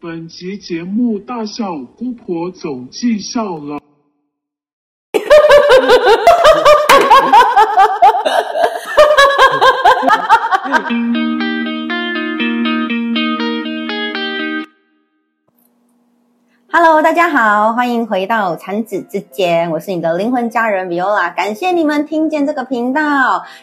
[0.00, 3.80] 本集节目大笑姑婆总计笑了。
[16.98, 23.00] Hello，大家好，欢迎回到产子之间，我是你的灵魂家人 Viola，感谢你们听见这个频道。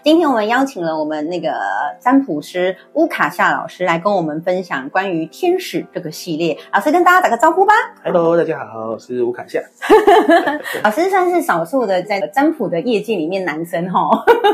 [0.03, 1.51] 今天我们邀请了我们那个
[1.99, 6.57] 占卜师乌卡夏老师来跟我们分享关于天使这个系列。
[6.71, 7.73] 老师跟大家打个招呼吧。
[8.05, 9.59] Hello，大家好，我是乌卡夏。
[10.81, 13.99] 老师算是少数的在占卜的业界里面男生哈，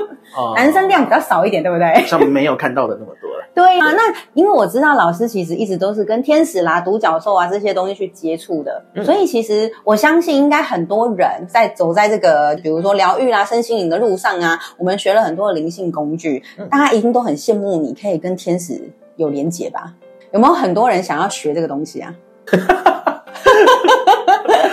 [0.35, 2.03] 哦男生量比较少一点，对不对？
[2.07, 3.45] 像没有看到的那么多了。
[3.53, 4.01] 对啊，那
[4.33, 18.81] 因为我知道老师其实一直都是跟天使啦、独角兽啊这些东西去接触的，嗯所以其实我相信应该很多人在走在这个比如说疗愈啦、身心灵的路上啊，我们学了很多的灵性工具，嗯大家一定都很羡慕你可以跟天使
[19.15, 19.93] 有连结吧？
[20.31, 22.13] 有没有很多人想要学这个东西啊？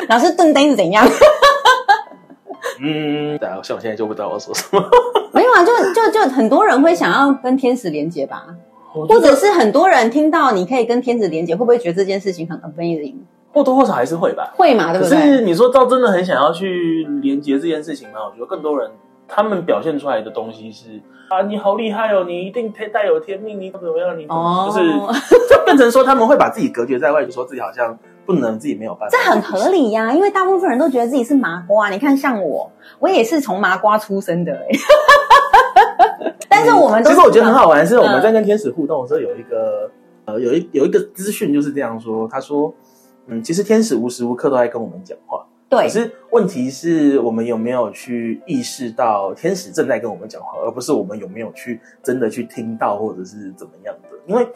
[0.08, 1.06] 老师顿呆是怎样？
[2.80, 4.80] 嗯，对啊，像我现在就不知道我说什么，
[5.34, 8.46] 没有啊，就就就很多人会想要跟天使连结吧，
[8.92, 13.16] 或或者是很多人听到你可以跟天使连结，会不会觉得这件事情很 amazing？
[13.52, 14.52] 或多或少还是会吧。
[14.56, 15.18] 会嘛，对可不对？
[15.18, 18.20] 可是你说到真的很想要去连接这件事情吗？
[18.28, 18.90] 我觉得更多人
[19.26, 24.18] 他们表现出来的东西是啊，你好厉害哦，你一定天带有天命，你怎么样？
[24.18, 24.90] 你怎么哦就是
[25.50, 29.16] 就变成说他们会把自己隔绝在外，就说自己好像不能，自己没有办法。
[29.16, 31.90] 这很合理呀、因为大部分人都觉得自己是麻瓜。
[31.90, 34.68] 你看，像我，我也是从麻瓜出生的、欸，
[36.48, 39.90] 但是我们都其实我觉得很好玩，是我嗯们在跟天使互动的时候，有一个
[40.24, 42.72] 呃，有一有一个资讯就是这样说，他说，
[43.28, 54.08] 嗯，其实天使无时无刻都在跟我们讲话，对可是问题是我们有没有去意识到天使正在跟我们讲话，而不是我们有没有去真的去听到或者是怎么样的？
[54.26, 54.46] 因为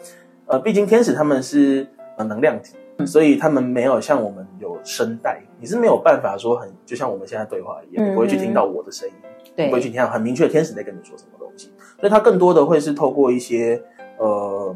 [0.47, 2.75] 呃，毕竟天使他们是呃能量体。
[3.07, 9.15] 所以他们没有像我们有声带，你是没有办法说很就像我们现在对话一样，不会去听到我的声音，
[9.55, 11.71] 对你不会去听到很明确的天使在跟你说什么东西。
[11.99, 13.81] 所以他更多的会是透过一些
[14.19, 14.73] 呃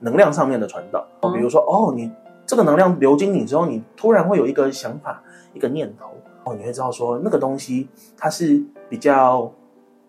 [0.00, 2.10] 能量上面的传导，哦比如说哦，你
[2.50, 5.22] 这个能量流经你之后，你突然会有一个想法、
[5.54, 6.06] 一个念头，
[6.42, 7.88] 哦，你会知道说那个东西
[8.18, 9.48] 它是比较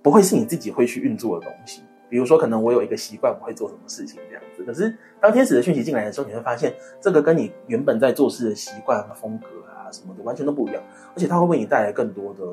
[0.01, 1.83] 不会是你自己会去运作的东西。
[2.09, 4.63] 比如说，可能我有一个习惯，我会做什么事情这样子。
[4.63, 10.81] 可是当天使的讯息进来的时候，你会发现这个跟你原本在做事的习惯、风格啊什么的完全都不一样，
[11.13, 12.43] 而且它会为你带来更多的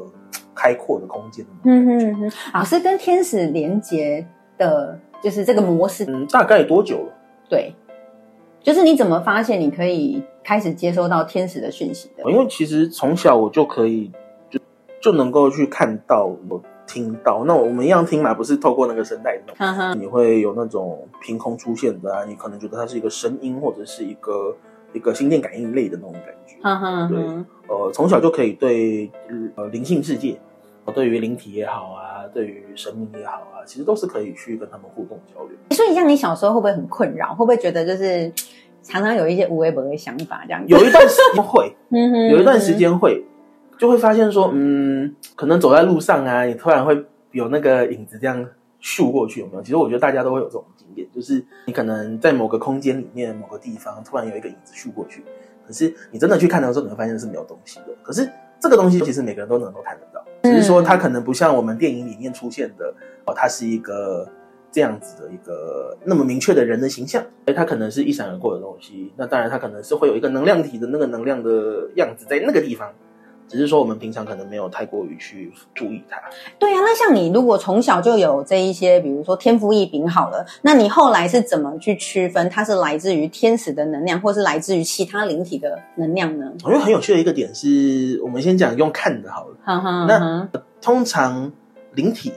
[0.55, 1.47] 开阔的空间。
[1.65, 4.27] 嗯哼哼，老师跟天使连接
[4.59, 7.13] 的，就是这个模式，嗯，大概多久了？
[7.49, 7.75] 对，
[8.69, 12.31] 就是你怎么发现你可以开始接收到天使的讯息的？
[12.31, 14.11] 因为其实从小我就可以
[14.51, 14.61] 就
[15.01, 17.45] 就能够去看到、我听到。
[17.47, 24.55] 那我们一样听嘛，不是透过那个声带那种，哈哈，你会有那种凭空出现的啊，你可能觉得它是一个声音，或者是一个
[24.93, 26.57] 一个心电感应类的那种感觉。
[27.09, 27.19] 对，
[27.69, 29.11] 呃，从小就可以对
[29.55, 30.39] 呃灵性世界，
[30.85, 35.57] 呃对于灵体也好啊，对于生命也好啊，其实都是可以去跟他们互动交流。
[35.71, 37.31] 所以像你小时候会不会很困扰？
[37.35, 38.33] 会不会觉得就是
[38.83, 40.69] 常常有一些无微不微的想法这样子？
[40.69, 43.25] 有一段时间会， 嗯哼有一段时间会，
[43.79, 48.47] 就会发现说，嗯，可能走在路上啊，你突然会有那个影子这样
[48.81, 49.63] 咻过去，有没有？
[49.63, 55.23] 其实我觉得大家都会有这种经验，就是你可能在某个空间里面、某个地方，突然有一个影子咻过去，
[55.67, 57.87] 可是你真的去看的时候，你会发现是没有东西的。
[58.03, 62.95] 可是这个东西其实每个人都能够看得到，只是说它可能不像我们电影里面出现的
[63.27, 64.29] 哦，它是一个。
[64.71, 69.11] 这样子的一个那么明确的人的形象，哎，它可能是一闪而过的东西。
[69.17, 72.93] 那当然，它可能是会有一个能量体的那个能量的样子在那个地方，
[73.49, 76.21] 只是说我们平常可能没有太过于去注意它。
[76.59, 86.53] 对啊，那像你如果从小就有这一些，比如说天赋异禀好了，那你后来是怎么去区分它是来自于天使的能量，或是来自于其他灵体的能量呢？
[86.65, 89.57] 我觉得很有趣的一个点是，我们先讲用看的好了。
[89.65, 90.49] 哈哈，那
[90.81, 91.51] 通常
[91.95, 92.33] 灵体，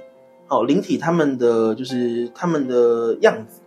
[0.47, 3.59] 哦，灵体他们的就是他们的样子，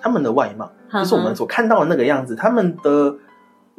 [0.00, 2.36] 他们的外貌，就是我们所看到的那个样子。
[2.36, 3.16] 他们的，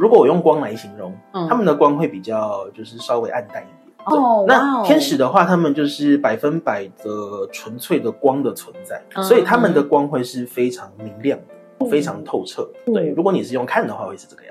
[0.02, 1.48] 如果我用光来形容，嗯。
[1.48, 3.94] 他们的光会比较就是稍微暗淡一点。
[4.06, 4.84] 哦，那哦。
[4.84, 11.38] 天使的话，他们就是百分百的纯粹的光的存在，嗯所以他们的光会是非常明亮
[11.78, 14.51] 的，非常透彻对，如果你是用看的话，会是这个样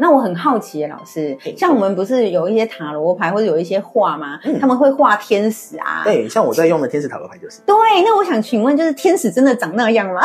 [0.00, 4.40] 那我很好奇耶，老师，像我们不是有一些塔罗牌或者有一些画吗？
[4.44, 6.02] 嗯他们会画天使啊。
[6.04, 10.20] 对，像我在用的天使塔罗牌就是，对，那我想请问，就是天使真的长那样吗？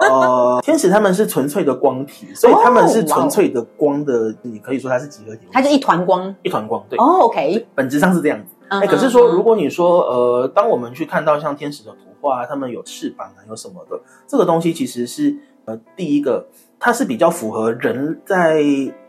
[0.00, 6.34] 呃， 天使他们是纯粹的光体，所以他们是纯粹的光的，你可以说它是几何体，它就一团光。
[6.42, 8.54] 一团光，对，哦，OK，本质上是这样子。
[8.68, 15.34] 哎哎、可是说，如果你说，呃，当我们去看到像天使的图画，他们有翅膀啊，有什么的，这个东西其实是
[15.64, 16.46] 呃，第一个，
[16.78, 18.62] 它是比较符合人在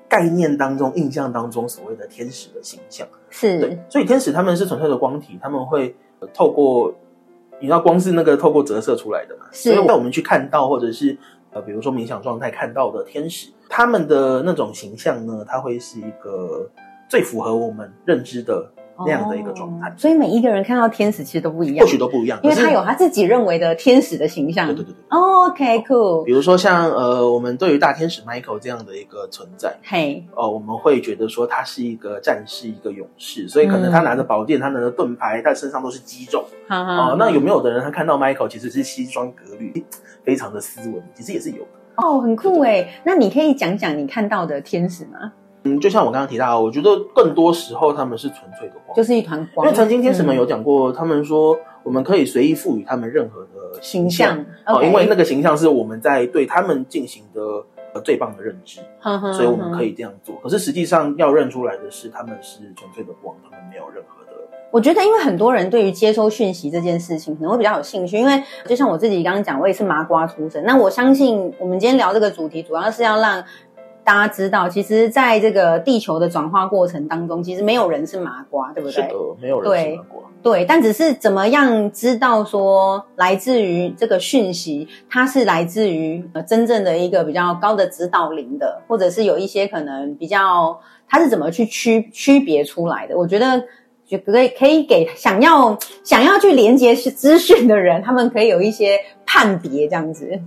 [0.07, 3.07] 概念当中、印象当中所谓的天使的形象。
[3.29, 3.59] 是。
[3.59, 6.93] 对，所以天使他们是纯粹的光体，他们会呃透过，
[7.59, 9.73] 你知道光是那个透过折射出来的嘛，是。
[9.73, 11.17] 所以在我们去看到或者是
[11.51, 16.69] 呃，比如说冥想状态看到的天使，他们的那种形象呢，它会是一个
[17.07, 18.71] 最符合我们认知的
[19.05, 24.67] 那样的一个状态哦，所以每一个人看到天使其实都不一样或，许都不一样，因为他有他自己认为的天使的形象。
[24.67, 24.95] 对对对对。
[25.09, 36.45] 哦 OK，cool，比如说像呃，我们对于大天使 Michael 这样的一个存在，嘿，呃，我们会觉得说他是一个战士，一个勇士，所以可能他拿着宝剑，他拿着盾牌，他身上都是肌肉。
[36.67, 39.85] 哈哈哦，那有没有的人他看到 Michael 其实是西装革履，
[40.23, 41.69] 非常的斯文，其实也是有的。
[41.95, 43.01] 哦，很酷哎。
[43.03, 45.33] 那你可以讲讲你看到的天使吗？
[45.63, 49.67] 嗯，就像我刚刚提到，我觉得更多时候他们是纯粹的光，就是一团光因光。
[49.67, 54.29] 为曾经天使们嗯有讲过，他们说我们可以随意赋予他们任何的形象
[54.65, 57.41] 象，哦，因为那个形象是我们在对他们进行的
[57.93, 58.79] 呃最棒的认知，
[59.33, 59.89] 所以我们可以。
[59.89, 60.35] 以这样做。
[60.43, 64.29] 可是实际上要认出来的是，他们是纯粹的光，他们没有任何的。
[64.71, 70.63] 我觉得，因为很多人对于接收讯息这件事情可能会比较有兴趣，因为就像我自己刚刚讲，我也是麻瓜出身。
[70.63, 73.43] 那我相信我们今天聊这个主题，主要是要让
[74.03, 78.93] 大家知道，其实在这个地球的转化过程当中，其实没有人是麻瓜，对不对？
[78.93, 80.21] 是的，没有人是麻瓜。
[80.41, 93.17] 对，但只是怎么样知道说来自于这个讯息，它是来自于呃真正的一个比较高的指导灵的，或者是有一些可能比较它是怎么去区区别出来的？
[93.17, 93.61] 我觉得
[94.07, 100.39] 就可以可以给想要想要去连接资讯的人，他们可以有一些判别这样子。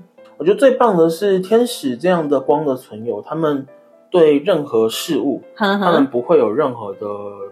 [0.43, 3.65] 我觉得最棒的是天使这样的光的存有，他们
[4.11, 7.06] 对任何事物， 哼他们，不会有任何的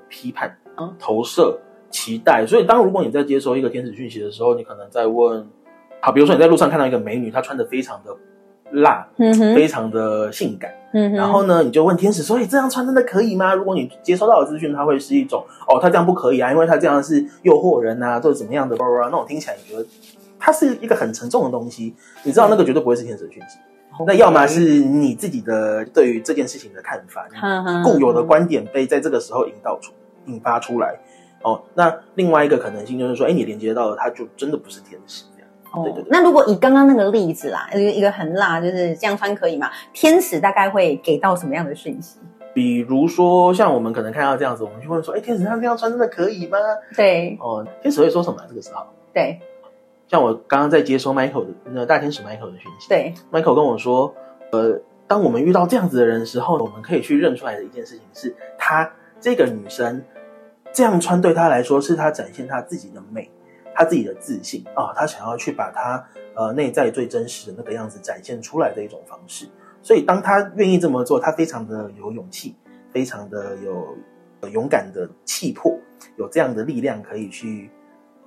[0.08, 1.56] 批判嗯、投射、
[1.88, 2.44] 期待。
[2.44, 5.46] 所以，当如果你在接收一个天使讯息的时候，你可能在问，
[6.00, 8.10] 好，比如说你在路上看到一个美女，她穿的非常的
[8.72, 19.86] 辣，嗯，非常的性感，嗯，然后呢，你就问天使说：“哎，这样穿真的可以吗？”如果你接收到的资讯，它会是一种哦，他这样不可以啊，因为他这样是诱惑人啊，或者怎么样的，那种听起来你觉得
[20.40, 21.94] 它是一个很沉重的东西，
[22.24, 23.58] 你知道那个绝对不会是天使的讯息。
[24.06, 27.28] 那要么是你自己的对于这件事情的看法，
[27.84, 29.92] 固有的观点被在这个时候引导出、
[30.24, 30.98] 引发出来。
[31.42, 35.48] 哦，那另外一个可能性就是说，哎，你连接到了，它就真的不是天使这样。
[35.72, 39.70] 哦对对对那如果以刚刚那个例子啦，一个一个很辣，就是这样穿可以吗？
[39.92, 42.18] 天使大概会给到什么样的讯息？
[42.52, 46.58] 比如说，像我们可能看到这样子，我们就问说，哎，天使他这样穿真的可以吗？
[46.96, 48.46] 对哦，天使会说什么啊？
[48.48, 48.84] 这个时候，
[49.14, 49.38] 对
[50.10, 54.12] 像我刚刚在接收 Michael 的那大天使 Michael 的讯息，对，，Michael 跟我说，
[54.50, 60.02] 呃，当我们遇到这样子的人的时候，我们可以去认出来的一件事情是，她这个女生
[60.72, 63.30] 这样穿对她来说，是她展现她自己的美，
[63.72, 66.04] 她自己的自信啊，她想要去把她
[66.34, 69.46] 呃内在最真实的那个样子展现出来的一种方式。
[69.80, 72.56] 所以，当她愿意这么做，她非常的有勇气，
[72.90, 73.96] 非常的有
[74.40, 75.78] 呃勇敢的气魄，
[76.16, 77.70] 有这样的力量可以去。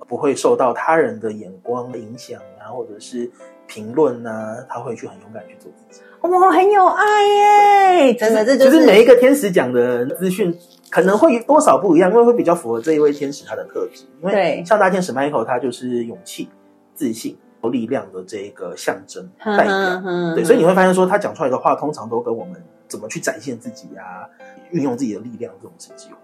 [0.06, 3.30] 不会受到他人的眼光影响啊，或者是
[3.66, 6.02] 评论啊，他会去很勇敢去做自己。
[6.22, 8.14] 哇，很有爱耶！
[8.14, 10.56] 真的，这就是每一个天使讲的资讯
[10.90, 14.04] 可能会多少不一样，因为会比较符合这一位天使他的特质。
[14.22, 16.48] 因为像大天使 Michael，他就是勇气、
[16.94, 20.02] 自信、有力量的这一个象征代表。
[20.34, 22.54] 对，所以你会发现说，他讲出来的话，通常都跟我们
[22.88, 24.24] 怎么去展现自己啊，
[24.70, 26.16] 运用自己的力量这种事情有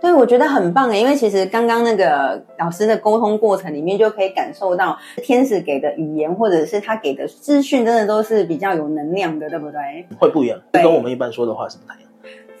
[0.00, 10.06] 对，我觉得很棒诶，因为其实刚刚那个老师的沟通过程里面，就可以感受到天使给的语言，或者是他给的资讯，真的都是比较有能量的，对不对？
[10.18, 12.07] 会不一样，这跟我们一般说的话是不太一样。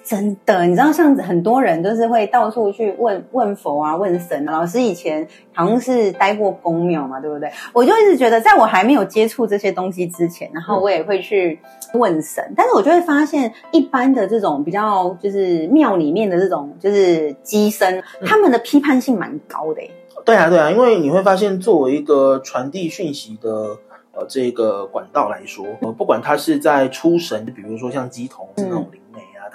[0.08, 4.52] 真的，你知道，像很多人都是会到处去问问佛啊、问神啊。
[4.52, 7.50] 老师以前好像是待过公庙嘛，对不对？
[7.74, 11.60] 我就一直觉得，在我还没有接触这些东西之前，然后我也会去
[11.92, 19.90] 问神，但是我就会发现，一般的这种比较就是庙里面的这种就是机身，他们的批判性蛮高的、欸。
[20.24, 23.76] 对啊，对啊，因为你会发现，作为一个传递讯息的
[24.12, 28.86] 呃这个管道来说，呃，不管它是在出神，比如说像鸡童是那种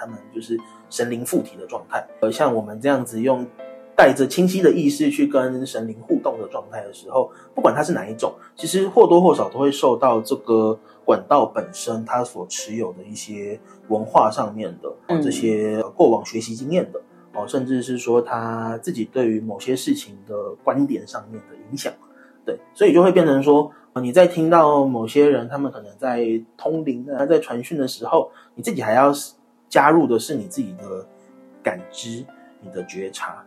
[0.04, 3.48] 他们就是神灵附体的状态，而，像我们这样子用
[3.96, 13.58] 带着清晰的意识去跟神灵互动的状态的时候，不管它是哪一种，其实或多或少都会受到这个管道本身它所持有的一些
[13.88, 17.02] 文化上面的、这些过往学习经验的。
[17.36, 21.92] 哦，甚至是说他自己对于某些事情的观点上面的影响，
[22.46, 26.24] 对，所以就会变成说，呃你在听到某些人他们可能在
[26.56, 29.12] 通灵啊，在传讯的时候，你自己还要
[29.74, 31.04] 加入的是你自己的
[31.64, 32.24] 感知、
[32.62, 33.44] 你的觉察。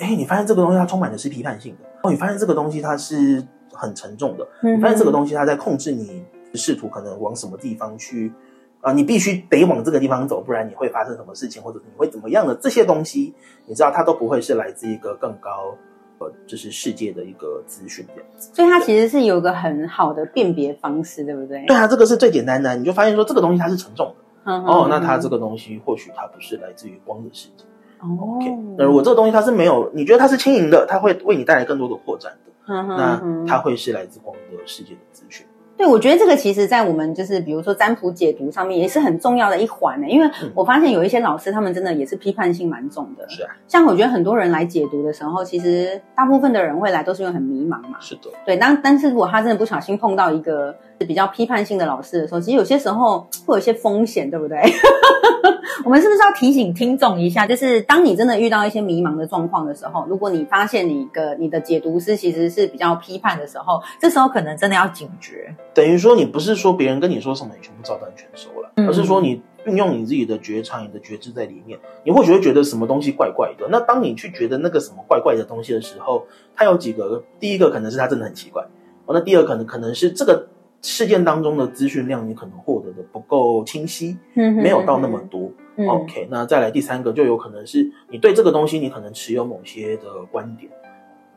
[0.00, 3.40] 哎，你发现这个东西它充满的是批判性的，哦，你发现这个东西它是
[3.72, 8.32] 很沉重的，嗯你发现这个东西它在控制你试图可能往什么地方去
[8.80, 13.32] 啊、你必须得往这个地方走，不然你会发生什么事情，或者你会怎么样的这些东西，
[13.66, 15.76] 你知道它都不会是来自一个更高
[16.18, 18.50] 呃，就是世界的一个资讯这样子。
[18.52, 21.64] 所以它其实是有个很好的辨别方式，对不对？
[21.66, 24.24] 对啊，这个是最简单的，你就发现说这个东西它是沉重的。
[24.48, 27.64] 嗯哦，那它这个个东西或许它不是来自于光的世界。
[28.00, 35.46] 哦 OK，那如果这个东西它是没有，你觉得它是轻盈的，它会为你带来更多的扩展的，那它会是来自光的世界的资讯。
[35.76, 43.28] 对，我觉得这个其实，在我们就是比如说占卜解读上面也是很重要的一环呢，因为嗯我发现有一些老师他们真的也是批判性蛮重的。
[43.28, 47.98] 是啊，像我觉得很多人来解读的时候，其实大部分的人会来都是因为很迷茫嘛。
[48.00, 50.74] 是的，对，当但是如果他真的不小心碰到一个
[51.06, 54.58] 比较批判性的老师的时候，其实有些时候 会有一些风险，对不对？
[55.84, 65.54] 我们是不是要提醒听众一下，就是当你真的遇到一些迷茫的状况的时候，如果你发现你的你的解读师其实是比较批判的时候，这时候可能真的要警觉。
[65.72, 73.68] 等于说你不是说别人跟你说什么，你全部照单全收了，嗯而是说你运用你自己的觉察、你的觉知在里面，你或许会觉得什么东西怪怪的。
[73.70, 76.26] 那当你去觉得那个什么怪怪的东西的时候，
[76.56, 78.64] 它有几个，第一个可能是它真的很奇怪，
[79.06, 80.48] 哦，那第二可能可能是这个
[80.80, 85.50] 事件当中的资讯量你可能获得的不够清晰，嗯没有到那么多。
[85.76, 90.70] 嗯 OK，那再来第三个就有可能是你对这个东西你可能持有某些的观点，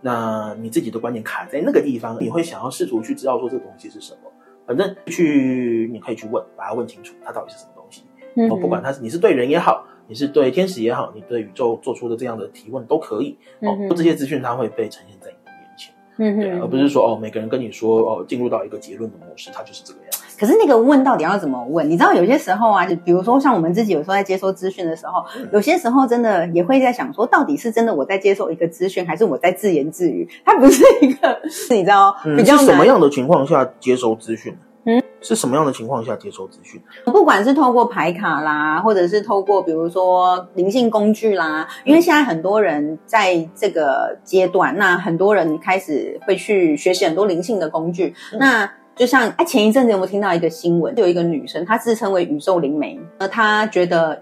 [0.01, 4.31] 那你自己的观点卡在那个地方，你会想要试图去知道说这个东西是什么。
[4.65, 8.03] 反正去你可以去问，把它问清楚，它到底是什么东西。
[8.35, 13.37] 嗯哦，不管它是你是对人也好，你是对天使也好，你对宇宙做出的这样的提问都可以。
[13.59, 15.29] 哦嗯，这些资讯它会被呈现在
[16.23, 20.19] 嗯对啊，而不是说哦每个人跟你说哦进入到一个结论的模式，它就是这个样子。
[20.39, 21.87] 可是那个问到底要怎么问？
[21.89, 30.27] 你知道有些时候啊，就比如说像我们自己有时候在接收资讯的时候，嗯有些时候真的也会在想说，到底是真的我在接受一个资讯，还是我在自言自语？
[30.45, 31.39] 它不是一个，
[31.71, 34.55] 你知道嗯，比较什么样的情况下接收资讯？
[34.85, 36.81] 嗯，是什么样的情况下接收资讯？
[37.05, 48.13] 不管是透过牌卡啦，或者是透过比如说灵性工具啦，因为现在很多人在这个阶段，那很多人开始会去学习很多灵性的工具。
[48.33, 50.95] 嗯那就像哎，前一阵子有没有听到一个新闻？
[50.97, 54.19] 有一个女生，她自称为宇宙灵媒，呃，她觉得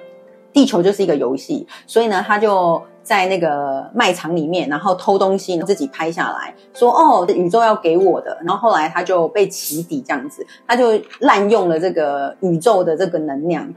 [0.53, 8.37] 地球就是一个游戏，所以呢，她就在那个卖场里面，然后偷东西，自己拍下来，说哦，宇宙要给我的。
[8.45, 13.73] 然后后来他就被起底，这样子，他就滥用了这个宇宙的这个能量。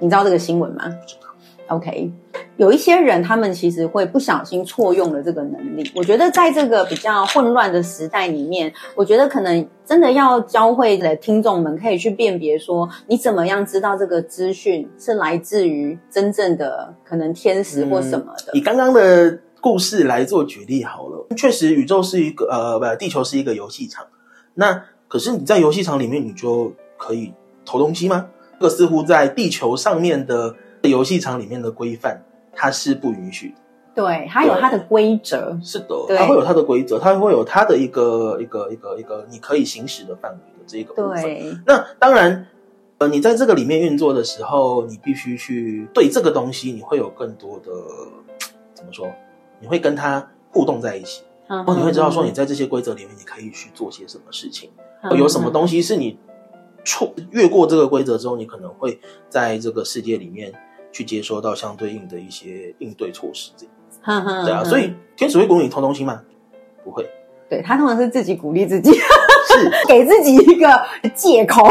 [0.00, 0.84] 你知道这个新闻吗
[1.68, 2.10] ？OK，
[2.56, 5.90] 有一些人他们其实会不小心错用了这个能力。
[5.94, 18.52] 我觉得在这个比较混乱的时代里面，我觉得可能真的要教会的听众们可以去辨别说，你怎么样知道这个资讯是来自于真正的可能天使或什么的。
[18.54, 24.06] 以刚刚的故事来做举例好了，确实宇宙是一个呃不，地球是一个游戏场。
[24.54, 27.32] 那可是你在游戏场里面，你就可以
[27.64, 28.26] 投东西吗？
[28.60, 33.54] 这个似乎在地球上面的游戏场里面的规范，它是不允许的。
[33.94, 35.58] 对，它有它的规则。
[35.62, 41.22] 是的，它会有它的规则，它会有它的一个一个一个一个你可以行使的范围的这个部分。
[41.22, 42.46] 对，那当然，
[42.98, 47.72] 呃，你在这个里面运作的时候，你必须去对这个东西，你会有更多的
[48.72, 49.10] 怎么说？
[49.60, 54.70] 你会跟它互动在一起，然然后你会知道说你在这些规则里面，你可以去做些什么事情，
[55.02, 56.16] 嗯有什么东西是你
[56.84, 60.52] 错越过这个规则之后，你可能会在这个世界里面
[60.92, 63.52] 去接收到相对应的一些应对措施。
[64.04, 66.22] 对啊，所以天使会鼓励你偷东西吗？
[66.84, 67.08] 不会，
[67.48, 71.62] 对他通常是自己鼓励自己，是给自己一个借口。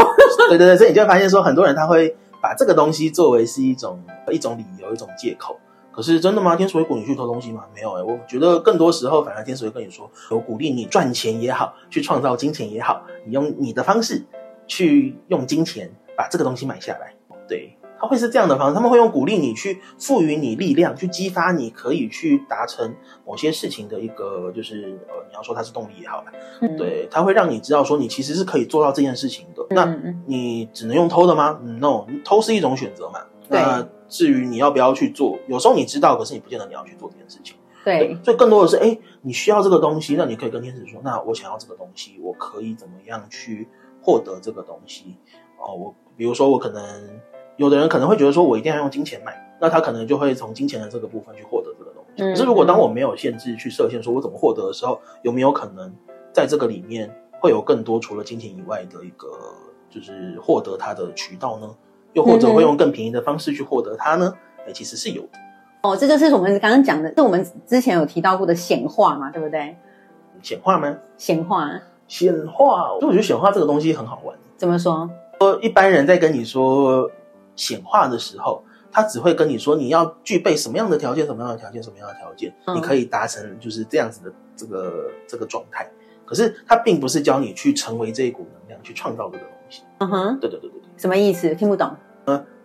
[0.48, 5.58] 对对对，所以你就会发现说，很多人他会把这个东西作为是一种一种理由、一种借口。
[5.90, 6.54] 可是真的吗？
[6.54, 7.64] 天使会鼓励你去偷东西吗？
[7.74, 14.24] 没有哎、我觉得更多时候，反而天使会跟你说，我鼓励你赚钱也好，去创造金钱也好，你用你的方式
[14.68, 17.14] 去用金钱把这个东西买下来。
[17.48, 22.94] 对，他会是这样的方式，他们会用鼓励你去赋予你力量，去激发你可以去达成
[23.26, 29.66] 某些事情的一个，就是呃，你要说它是动力也好吧，嗯，对，他会让你知道说你其实是可以做到这件事情的。
[29.70, 29.84] 那
[30.26, 33.20] 你只能用偷的吗、嗯、？No，偷是一种选择嘛。
[33.48, 37.56] 对那至于你要不要去做，有时候你知道，可是你不见得你要去做这件事情。
[37.84, 43.66] 对，所以更多的是，哎，你需要这个东西，那你可以跟天使说，那我想要这个东西，我可以怎么样去
[44.02, 45.16] 获得这个东西？
[45.58, 46.82] 哦，我比如说我可能
[47.58, 52.22] 有的人可能会觉得说我一定要用金钱买，那他可能就会从金钱的这个部分去获得这个东西。
[52.22, 55.92] 嗯可是如果当我没有限制去设限，说我怎么获得的时候，有没有可能
[56.32, 59.28] 在这个里面会有更多除了金钱以外的一个
[59.90, 61.68] 就是获得它的渠道呢？
[62.14, 64.32] 又或者会用更便宜的方式去获得它呢？
[64.66, 65.38] 哎，其实是有的。
[65.82, 69.76] 哦，这就是我们刚刚讲的，是我们之前有提到过的显化嘛，对不对？
[70.42, 70.96] 显化吗？
[71.16, 71.70] 显化，
[72.08, 74.36] 显化，所以我觉得显化这个东西很好玩。
[74.56, 75.08] 怎么说？
[75.40, 77.08] 说一般人在跟你说
[77.58, 85.90] 显化的时候，他只会跟你说你要具备什么样的条件，什么样的条件，什么样的条件，嗯你可以达成就是这样子的这个这个状态。
[86.24, 89.82] 可是他并不是教你去成为这一股能量，去创造这个东西。
[89.98, 90.88] 嗯哼，对对对对对。
[90.96, 91.54] 什么意思？
[91.54, 91.94] 听不懂。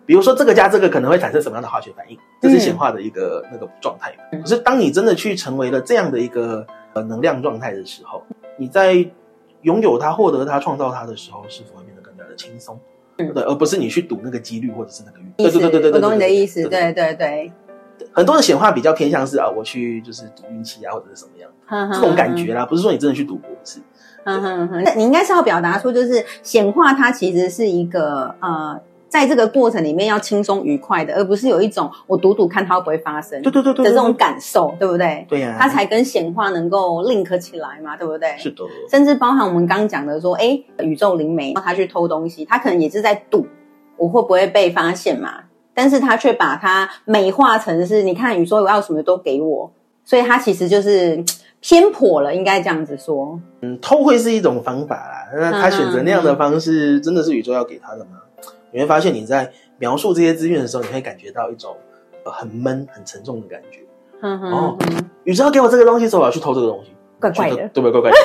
[0.06, 4.14] 比如说这个加这个可能会产生什么样的化学反应，这是显化的一个、那个状态。
[4.34, 8.22] 嗯可是当你真的去成为了这样的一个呃能量状态的时候，
[8.58, 9.10] 你在
[9.62, 12.78] 拥有它、获得它、创造它的时候，是否会变得更加的轻松？
[13.30, 15.26] 嗯对，而不是你去赌那个几率或者是那个运。
[15.38, 16.62] 对对对对对，我懂你的意思。
[16.64, 17.52] 对对对对，
[18.12, 21.50] 很多的显化比较偏向是啊，我去就是赌运气啊，或者是什么样
[21.92, 22.54] 这这种感觉。
[22.54, 23.80] 啦，不是说你真的去赌博，不是。
[24.26, 28.80] 嗯哼哼，你应该是要表达出，就是显化它其实是一个呃，
[29.14, 35.24] 在这个过程里面要轻松愉快的，而不是有一种我赌赌看它会不会发生对对对对，的这种感受，对不对？
[35.30, 38.36] 对呀，它才跟显化能够 link 起来嘛，对不对？
[38.40, 43.46] 是的，甚至包含我们刚讲的说，哎，宇宙灵媒他去偷东西，他可能也是在赌
[43.98, 45.44] 我会不会被发现嘛，
[45.76, 49.72] 但是他却把它美化成是，你看宇宙我要什么都给我，
[50.04, 51.24] 所以他其实就是
[51.62, 53.40] 偏颇了，应该这样子说。
[53.62, 55.28] 嗯，偷会是一种方法啦。
[55.40, 58.22] 那他选择那样的方式，真的是宇宙要给他的吗？
[58.74, 61.78] 你会发现你在描述这些资讯的时候，你会感觉到一种、
[62.26, 63.80] 呃、很闷、很沉重的感觉。
[64.22, 67.92] 嗯哼哦哼，宇宙要给我这个东西，所以我要去偷这个东西，怪怪的对不对？
[67.92, 68.18] 怪怪的，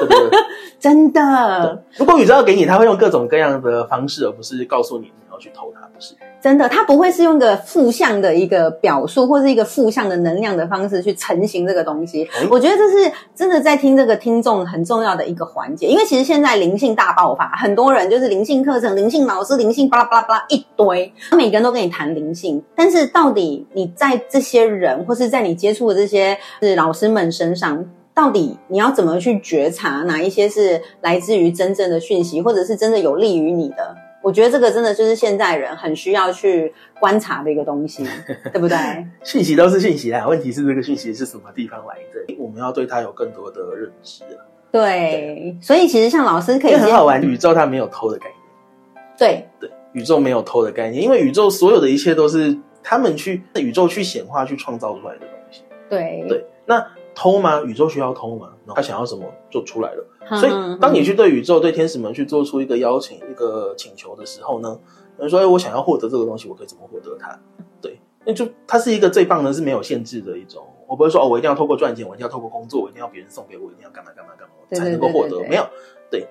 [0.00, 0.38] 对对对。
[0.78, 1.82] 真的。
[1.96, 6.14] 如果宇宙要给你，他会用各种各样的方式，而不是告诉你去偷它，不是？
[6.40, 12.24] 真的，它不会是用一个负向的一个表述，或是一个负向的能量的方式去成型这个东西。
[12.34, 27.84] 哎我觉得这是真的在听这个听众很重要的一个环节，因为其实现在灵性大爆发，很多人就是灵性课程、灵性老师、灵性巴拉巴拉巴拉一堆，每个人都跟你谈灵性，但是到底你在这些人，或是在你接触的这些是老师们身上。
[28.14, 33.94] 到底你要怎么去觉察哪一些是来自于真正的讯息，或者是真的有利于你的？
[34.26, 38.04] 我觉得这个真的就是现在人很需要去观察的一个东西，
[38.52, 38.76] 对不对？
[39.22, 42.34] 信息都是信息啊，问题是这个信息是什么地方来的？
[42.36, 44.42] 我们要对它有更多的认知啊。
[44.72, 49.04] 对，所以其实像老师可以很好玩，宇宙它没有偷的概念。
[49.16, 55.62] 对，对，宇宙没有偷的概念，因为宇宙所有的一切都是他们去宇宙去显化、去创造出来的东西。
[55.88, 56.84] 对，对，那
[57.16, 57.62] 偷吗？
[57.62, 58.50] 宇宙需要偷吗？
[58.66, 60.06] 然后他想要什么就出来了。
[60.30, 64.76] 嗯所以，当你去对宇宙、对天使们去做出一个邀请、一个请求的时候呢，
[65.18, 67.38] 有人说：“哎，我想要获得这个东西，我可以怎么获得它？”
[67.80, 70.64] 对，那就它是一个最棒的，是没有限制的一种。
[70.88, 75.38] 我不会说哦，我一定要透过赚钱，我一定要透过工作，我一定要别人送给我，一定要干嘛干嘛干嘛对才能够获得。
[75.48, 75.64] 没有，
[76.10, 76.26] 对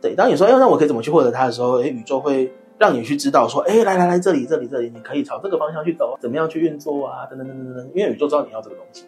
[0.00, 0.14] 对。
[0.14, 7.26] 当你说：“哎，那我可以怎么去获得它的时候，哎，宇宙会让你去知道说：哎，来来来，这里这里这里，你可以朝这个方向去走，怎么样去运作啊？
[7.26, 7.90] 等等等等等等。
[7.96, 9.06] 因为宇宙知道你要这个东西。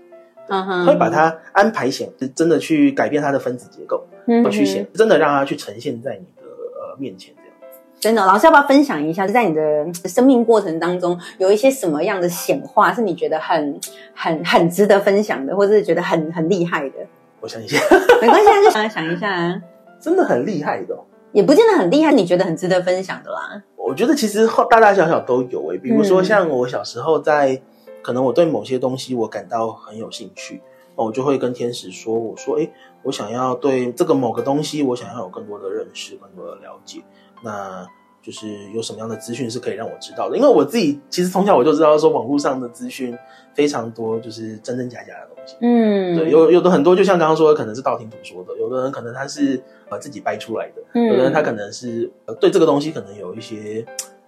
[0.48, 7.52] 嗯哼会把它安排显，真的去改变它的分子结构，嗯去显，真的让它去呈现在你的呃面前这样。
[8.00, 13.81] 真的，老师要不要分享一下，在你的生命过程当中，有一些什么样的显化是你觉得很、
[14.14, 16.96] 很、很值得分享的，或者是觉得很、很厉害的？
[17.40, 17.78] 我想一下，
[18.20, 19.62] 没关系啊，就想想一下啊，
[20.00, 23.62] 真的很厉害的哦、也不见得很厉害，你觉得很值得分享的啦。
[23.76, 27.61] 我觉得其实大大小小都有诶、比如说嗯像我小时候在，
[28.02, 30.60] 可能我对某些东西我感到很有兴趣，
[30.96, 32.70] 那我就会跟天使说，我说，诶，
[33.02, 37.02] 我想要对这个某个东西，我想要有更多的认识，更多的了解，
[37.42, 37.86] 那
[38.22, 40.36] 就是有什么样的资讯是可以让我知道的？
[40.36, 43.16] 因为我自己其实从小我就知道说，网络上的资讯
[43.54, 45.56] 非常多，就是真真假假的东西。
[45.60, 53.84] 嗯，对，有有的很多，就像刚刚说的，可能是道听途说的；有的人可能他是呃自己掰出来的；嗯有的人他可能是呃对这个东西可能有一些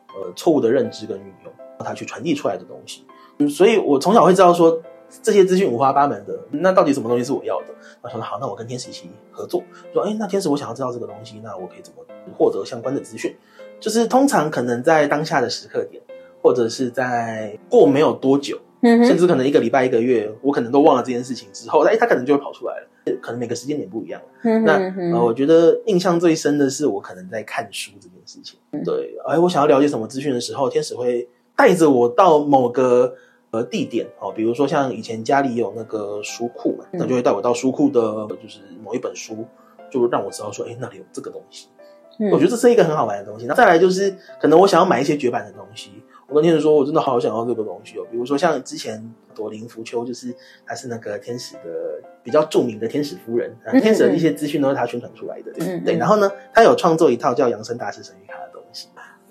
[0.09, 3.05] 呃错误的认知跟运用，他去传递出来的东西。
[3.39, 4.81] 嗯，所以我从小会知道说
[5.23, 7.67] 这些资讯五花八门的，那到底什么东西是我要的？
[8.03, 12.05] 我想说好，那我跟天使一起合作，说哎，那天使我想要知道这个东西，那我可以怎么
[12.37, 13.35] 获得相关的资讯？
[13.81, 16.03] 就是通常可能在当下的时刻点，
[16.43, 18.59] 或者是在过没有多久。
[18.87, 22.89] 嗯，甚至可能一个礼拜、一个月，我可能都忘了这件事情之后，哎，他可能就会跑出来了。
[23.23, 24.21] 可能每个时间点不一样。
[24.43, 28.59] 那我觉得印象最深的是我可能在看书这件事情。
[28.73, 33.15] 嗯对，哎，我想要了解什么资讯的时候，天使会带着我到某个
[33.51, 38.01] 呃地点哦，比如说像以前家里有那个书库嘛，嗯那就会带我到书库的，
[38.43, 39.45] 就是某一本书，
[39.91, 41.69] 就让我知道说，哎，那里有这个东西。
[41.69, 43.47] 嗯我觉得这是一个很好玩的东西。
[43.47, 45.91] 那再来就是，可能我想要买一些绝版的东西，
[46.29, 48.07] 我跟天使说，我真的好想要这个东西哦。
[48.09, 50.33] 比如说像之前朵琳浮丘，就是
[50.65, 55.51] 她是那个天使的比较著名的天使夫人，天使的一些资讯都是她宣传出来的。
[55.85, 58.87] 对，然后呢，她有创作一套叫《扬声大师神谕卡》的东西，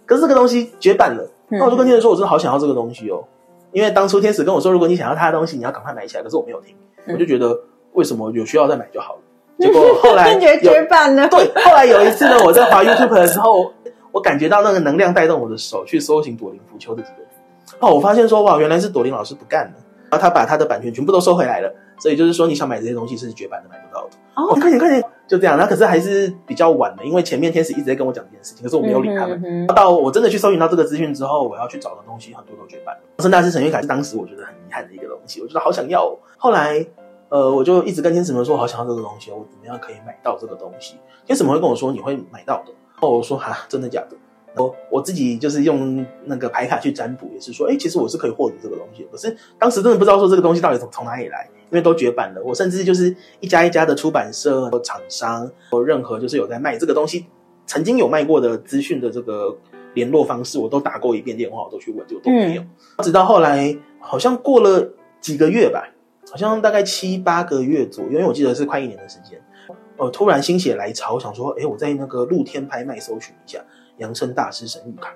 [0.06, 1.26] 可是这个东西绝版了。
[1.54, 3.24] 嗯那我就跟天使说，我真的好想要这个东西哦，
[3.72, 6.24] 因为当初天使跟我说，如果你想要他的东西，你要赶快买起来。
[6.24, 7.58] 可是我没有听，嗯我就觉得
[7.94, 9.20] 为什么有需要再买就好了。
[9.60, 11.28] 结果后来感觉有绝版了。
[11.30, 13.72] 对，后来有一次呢，我在滑 YouTube 的时候，
[14.12, 17.76] 我感觉到那个能量带动我的手去搜寻朵林浮丘的几个字。
[17.80, 19.74] 哦，我发现说哇，原来是朵林老师不干了，
[20.10, 21.72] 然后他把他的版权全部都收回来了。
[22.00, 24.18] 所以就是说，你想买这些东西是绝版的，买不到的。
[24.36, 25.58] 哦哦，快点快点，就这样。
[25.58, 29.68] 那可是还是比较晚的，因为前面天使一直在跟我讲这件事情，可是我没有理他们。
[29.68, 33.02] 到我真的去搜寻到这个资讯之后，我要去找的东西很多都绝版了。
[33.20, 36.18] 圣大师神谕卡是当时我觉得很遗憾的一个东西，我觉得好想要、哦。
[36.38, 36.86] 后来，
[37.30, 40.96] 呃，我就一直跟天使们说，好想要这个东西，我怎么样可以买到这个东西？
[41.26, 42.72] 天使们会跟我说你会买到的。
[43.02, 44.18] 哦，我说哈，真的假的？
[44.56, 49.04] 我我自己就是用那个牌卡去占卜，也是说，哎、其实我是可以获得这个东西。
[49.12, 52.42] 可是当时真的不知道说这个东西到底从从哪里来，因为都绝版了。
[52.46, 57.26] 我甚至就是一家一家的出版社、厂商，或任何就是有在卖这个东西，
[57.66, 59.58] 曾经有卖过的资讯的这个
[59.96, 62.64] 联络方式，我都打过一遍电话，我都去问，就都没有。
[63.00, 64.88] 直到后来，好像过了
[65.20, 65.84] 几个月吧，
[66.30, 69.42] 好像大概七八个月左右，因为我记得是快一年的时间。
[69.98, 73.60] 呃，突然心血来潮，我想说，哎，我在那个露天拍卖搜寻一下
[73.98, 75.16] 扬声大师神谕卡，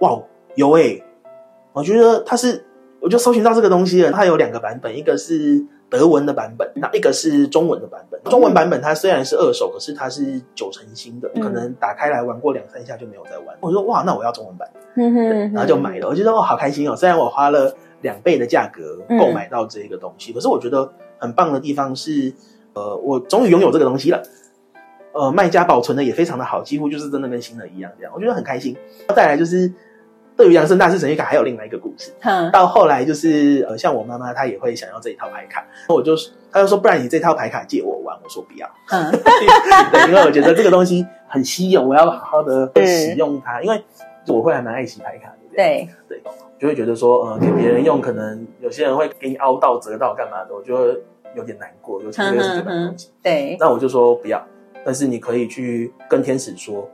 [0.00, 0.22] 哇，
[0.56, 1.00] 有哎、
[1.72, 2.62] 我觉得它是，
[3.00, 4.12] 我就搜寻到这个东西了。
[4.12, 8.20] 它有两个版本，一个是德文的版本，那一个是中文的版本。
[8.24, 13.56] 中文版本它虽然是二手，可是它是九成新的，嗯可能打开来玩过两三下就没有再玩。
[13.60, 14.68] 我说哇，那我要中文版。
[14.94, 16.08] 然后就买了。
[16.08, 16.96] 我觉得哦，好开心哦！
[16.96, 22.32] 虽然我花了两倍的价格嗯购买到这个东西，可是我觉得很棒的地方是，
[22.74, 24.22] 呃，我终于拥有这个东西了。
[25.12, 28.76] 呃，卖家保存的也非常的好，几乎就是真的跟新的一样，这样我觉得很开心。
[29.14, 29.72] 再来就是，
[30.40, 32.10] 对于扬声大师神谕卡还有另外一个故事。
[32.22, 36.16] 哼，到后来就是呃，像我妈妈她也会想要这一套牌卡，我就
[36.50, 38.66] 她就说，不然你这套牌卡借我玩，我说不要。
[38.88, 39.12] 嗯，
[39.92, 43.60] 对，因为我觉得这个东西很稀有，我要好好的使用它。
[43.60, 43.84] 因为
[44.28, 46.22] 我会还蛮爱惜牌卡的，这样对，
[46.58, 51.02] 就会觉得说，呃，给别人用，可能有些人会给你凹到、折到干嘛的，我就会
[51.36, 53.10] 有点难过，尤其是这个东西。
[53.22, 54.42] 对，那我就说不要，
[54.86, 56.88] 但是你可以去跟天使说，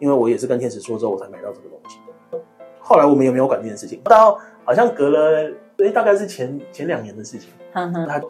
[0.00, 2.09] 因为我也是跟天使说之后，我才买到这个东西的。
[2.90, 7.48] 后来我们也没有管这件事情，到好像隔了，诶，大概是前前两年的事情。
[7.72, 8.20] 哼哼，他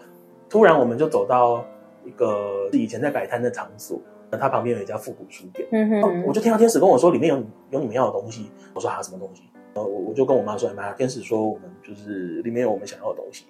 [0.50, 1.64] 突然我们就走到
[2.04, 3.98] 一个以前在摆摊的场所，
[4.30, 5.66] 他旁边有一家复古书店。
[5.72, 9.44] 嗯哼，我就听到天使跟我说里面有有你们要的东西，我说啊什么东西？
[9.72, 13.46] 呃，我我就跟我妈说，哎妈，天使说我们就是里面有我们想要的东西。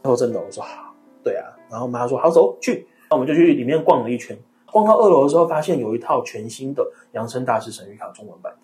[0.00, 0.94] 然后真的，我说好，
[1.24, 1.46] 对啊。
[1.68, 4.38] 然后妈说好走去，那我们就去里面逛了一圈。
[4.70, 8.54] 逛到二楼的时候，发现有一套全新的扬声大师神谕卡中文版，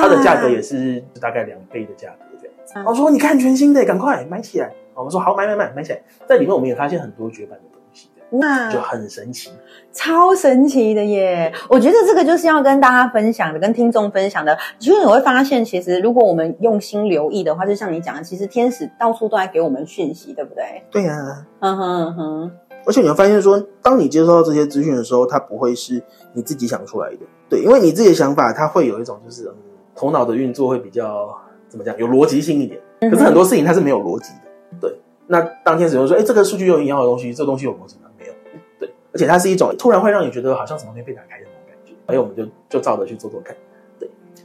[0.00, 2.78] 它的价格也是大概两倍的价格这样子。
[2.78, 4.72] 啊我说你看全新的，赶快买起来。
[4.94, 6.02] 我们说好，买买买买起来。
[6.26, 9.50] 在里面我们也发现很多绝版的东西，那就很神奇。
[9.92, 11.52] 超神奇的耶！
[11.68, 14.56] 我觉得这个就是要跟大家分享的，跟听众分享的。
[14.78, 20.82] 就是你会发现，其实如果我们用心留意的话，就像你讲的，其实天使到处都在给我们讯息，对不对？
[20.90, 22.50] 对呀、嗯哼嗯哼，
[22.86, 27.20] 而且你会发现说，当你接收到这些资讯的时候，它不会是你自己想出来的，
[27.50, 29.54] 对，因为你自己的想法，它会有一种就是嗯，
[29.96, 31.34] 头脑的运作会比较
[31.68, 32.80] 怎么讲，有逻辑性一点。
[33.00, 34.98] 可是很多事情它是没有逻辑的，对。
[35.26, 38.08] 那当天使用说，哎，这个数据有营养的东西，这个东西有逻辑吗？
[38.18, 38.32] 没有，
[38.78, 38.88] 对。
[39.12, 43.56] 而且它是一种突然会让你觉得好像什么东西被打开的那种感觉，所以我们就就照着去做做看。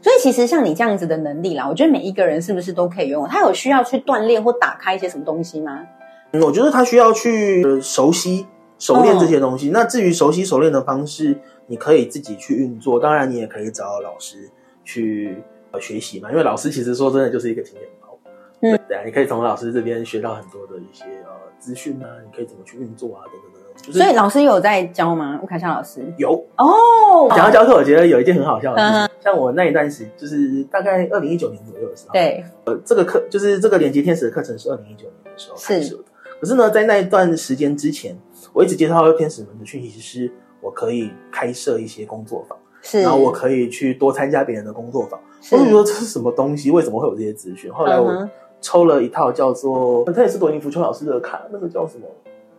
[0.01, 3.27] 所以其实像你这样子的能力啦，我觉得每一个人是不是都可以拥有？
[3.27, 5.85] 他有需要去锻炼或打开一些什么东西吗？
[6.31, 8.47] 嗯，我觉得他需要去、呃熟悉、
[8.79, 9.69] 熟练这些东西。
[9.69, 11.37] 那至于熟悉、熟练的方式，
[11.67, 12.99] 你可以自己去运作。
[12.99, 14.49] 当然，你也可以找老师
[14.83, 15.37] 去、
[15.71, 18.17] 呃、学习嘛，因为老师其实说真的就是一个经验包。
[18.61, 23.71] 嗯，对啊，你可以从老师这边学到很多的一些呃资讯啊，你可以怎么去运作啊，等等等等。
[23.81, 25.39] 就是所以老师有在教吗？
[25.41, 36.03] 吴凯夏老师有哦，讲到教课，我觉得有一件很好笑的事情，嗯像我那一段时，就是大概二零一九年左右的时候，对，呃，这个课就是这个连接天使的课程是二零一九年的时候开是设的。
[36.39, 38.15] 可是呢，在那一段时间之前，
[38.51, 45.19] 我一直接收到天使们的讯息是，我可以开设一些工作坊，是，然后我可以去多参加别人的工作坊。
[45.41, 46.69] 是我就觉得这是什么东西？
[46.69, 47.71] 为什么会有这些资讯？
[47.71, 52.05] 后来我抽了一套叫做，它也是朵尼福秋老师的卡，那个叫什么？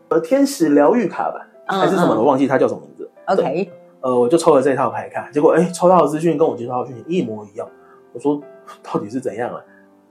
[0.09, 2.21] 呃，天使疗愈卡吧，嗯还是什么的？
[2.21, 3.09] 忘记它叫什么名字。
[3.27, 7.69] OK，呃，我就抽了这套牌卡，结果哎，抽到的资讯跟我接收到的讯息一模一样。
[8.13, 8.41] 我说
[8.83, 9.63] 到底是怎样啊？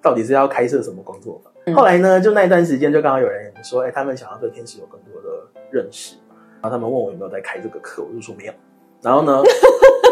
[0.02, 1.54] 到底是要开设什么工作坊？
[1.66, 5.30] 嗯后来呢，就那一段时间，就刚好有人说，哎，他们想要对天使有更多的
[5.70, 6.16] 认识，
[6.62, 8.54] 然后他们问我有没有在开这个课，我就说没有。
[9.02, 9.44] 然后呢，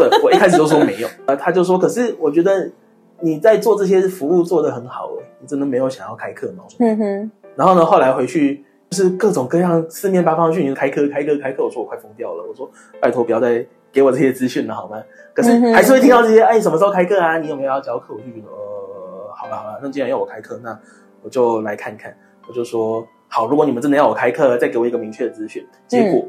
[0.08, 2.72] 对我一开始就说没有， 呃，他就说，可是我觉得
[3.20, 6.64] 你在做这些服务做得很好，哎，你真的没有想要开课吗？
[6.80, 12.70] 嗯哼，然后呢，后来回去就是各种各样四面八方去，你，开课开课开课，我说我快疯掉了，我说
[13.02, 15.02] 拜托不要再给我这些资讯了好吗？
[15.34, 17.38] 可是还是会听到这些，哎，什么时候开课啊？
[17.38, 18.14] 你有没有要教课？
[18.14, 20.78] 我就觉得呃，好了好了，那既然要我开课，那
[21.22, 22.16] 我就来看看。
[22.48, 25.64] 我就说好，如果你们真的要我开课，再给我一个明确的资讯。
[25.88, 26.26] 结果、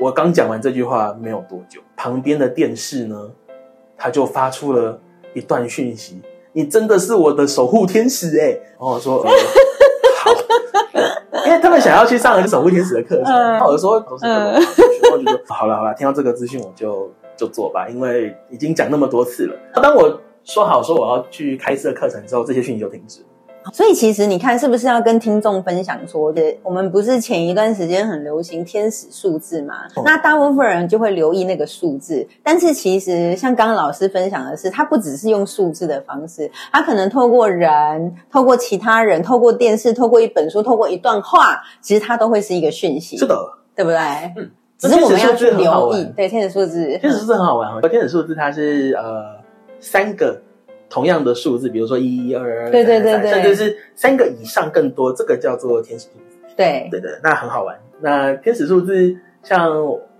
[0.00, 3.30] 我刚讲完这句话没有多久，旁边的电视呢，
[3.96, 4.98] 他就发出了
[5.34, 6.20] 一段讯息
[6.52, 9.30] ：“你真的是我的守护天使哎！”然后我说：“呃、
[10.22, 10.30] 好。”
[11.46, 19.54] 因为他们想要去上一个守护天使的课程，嗯然后我就说都是课程，然后我就说好了好了，听到这个资讯我就就做吧，因为已经讲那么多次了。
[19.82, 23.26] 当我说好说我要去开设课程之后，这些讯息就停止了。
[23.72, 26.42] 所以其实你看，是不是要跟听众分享说的？
[26.62, 29.86] 我们不是前一段时间很流行天使数字嘛？
[29.96, 43.36] 哦那大部分人就会留意那个数字，但是其实像刚刚老师分享的是，他不只是用数字的方式，他可能透过人、透过其他人、透过电视、透过一本书、透过一段话，其实它都会是一个讯息，是的，
[43.74, 43.98] 对不对？
[44.36, 49.42] 嗯，只是我们要留意，对天使数字，天使数字很好玩哦，天使数字它是呃
[49.80, 50.40] 三个
[50.88, 56.36] 同样的数字，比如说一、二、二、对对对对三甚至是三个以上更多，这个叫做天使数字。
[56.56, 57.76] 对对对，那很好玩。
[58.00, 59.72] 那天使数字，像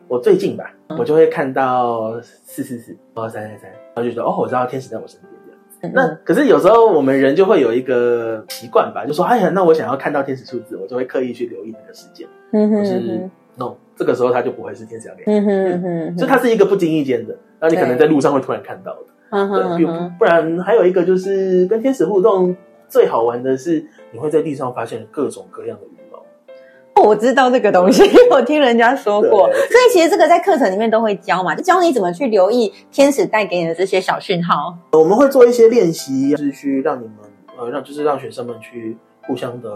[0.09, 5.61] 我最近吧，嗯我就会看到四四四，然后三三三，然后就说哦，我知道天使在我身边这样。
[5.83, 19.07] 嗯那可是有时候我们人就会有一个习惯吧，就说哎呀，那我想要看到天使数字，我就会刻意去留意那个时间，嗯哼就是嗯 no，这个时候它就不会是天使要给你，哼嗯哼，就它是一个不经意间的，然后你可能在路上会突然看到的。
[19.34, 22.56] 嗯哼对，不然还有一个就是跟天使互动
[22.88, 27.02] 最好玩的是，你会在地上发现各种各样的羽毛。
[27.02, 34.76] 我知道这个东西， 我听人家说过，所以其实这个在课程里面都会教嘛，就教你怎么去留意天使带给你的这些小讯号。
[34.92, 37.16] 我们会做一些练习，就是去让你们
[37.58, 39.68] 呃让就是让学生们去互相的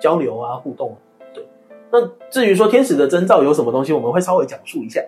[0.00, 0.96] 交流啊互动。
[1.32, 1.46] 对，
[1.92, 5.00] 那至于说天使的征兆有什么东西，我们会稍微讲述一下。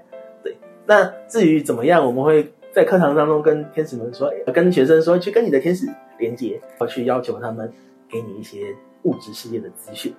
[0.45, 0.57] 对，
[0.87, 5.85] 那至于怎么样，我们会在课堂当中跟天使们说，呃跟学生说去跟你的天使
[6.17, 7.69] 连接，要去要求他们
[8.09, 10.15] 给你一些物质世界的资讯。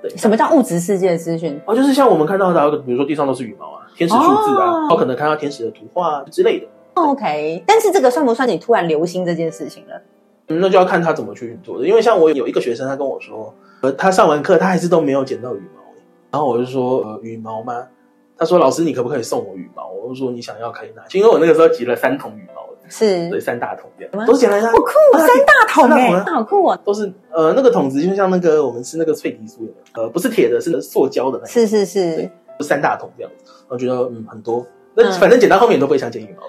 [0.00, 1.60] 对，什么叫物质世界的资讯？
[1.66, 6.66] 哦，就是像我们看到的，比如说地上都是羽毛啊，天使数字啊，哦然后可能看到天使的图画、啊、之类的。
[6.94, 10.00] OK，但是这个算不算你突然留心这件事情了？
[10.46, 11.88] 嗯，那就要看他怎么去做的。
[11.88, 17.88] 因为像我有一个学生，他跟我说，呃，他上完课他还是都没有捡到羽毛欸，然后我就说，呃，羽毛吗？
[18.36, 19.88] 他说，老师，你可不可以送我羽毛？
[19.90, 21.06] 我就说，你想要可以拿。
[21.06, 23.28] 去，因为我那个时候集了三桶羽毛，是。
[23.30, 26.78] 对，三大桶这样，都捡来的啊，好酷，啊三大桶哎、好酷哦！
[26.84, 35.12] 都是呃那个桶子，就像那个我们吃那个脆皮酥有没有呃，不是铁的，是塑胶的那种，是是是，三大桶这样子，我觉得嗯很多，那嗯。
[35.20, 36.42] 反正捡到后面你都不会想捡羽毛，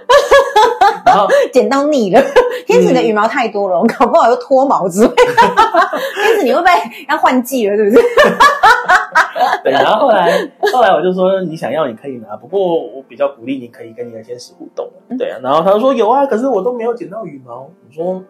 [1.16, 2.22] 然后捡到腻了。
[2.66, 5.08] 天使的羽毛太多了，我搞不好又脱毛之类。
[5.16, 6.72] 天使你会不会
[7.08, 7.76] 要换季了？
[7.78, 8.04] 是不是？
[9.64, 10.32] 对，然后后来
[10.74, 14.90] 后来我就说你想要你可以拿，不过我比较鼓励你可以跟你的天使互动。
[15.18, 17.62] 对啊，然后他就说有啊，可是我都没有剪到羽毛。
[17.62, 18.22] 我说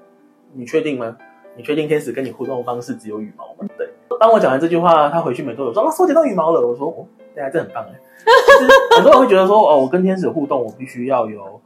[0.54, 1.16] 你确定吗？
[1.58, 3.70] 你确定天使跟你互动的方式只有羽毛吗？
[3.78, 3.90] 对。
[4.20, 6.66] 当我讲完这句话，他回去没多久说老师我捡到羽毛了。
[6.66, 8.00] 我说哦，对啊，这很棒哎。
[8.26, 11.62] 就是很多人会觉得说哦，我跟天使互动，我必须要有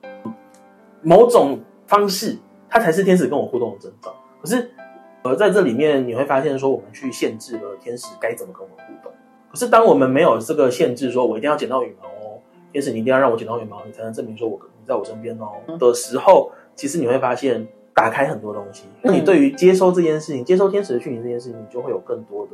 [1.02, 2.38] 某种方式，
[2.70, 4.14] 它才是天使跟我互动的征兆。
[4.42, 4.72] 可是
[5.24, 9.12] 呃，在这里面你会发现说，我们去限制了天使该怎么跟我们互动。
[9.50, 12.40] 可是当我们没有这个限制，说我一定要捡到羽毛哦，
[12.72, 18.86] 天使你一定要让我捡到羽毛，你才能证明说我你在我身边哦的时候，其实你会发现打开很多东西。
[19.02, 22.52] 那你对于接收这件事情，接收天使的讯息这件事情，你就会有更多的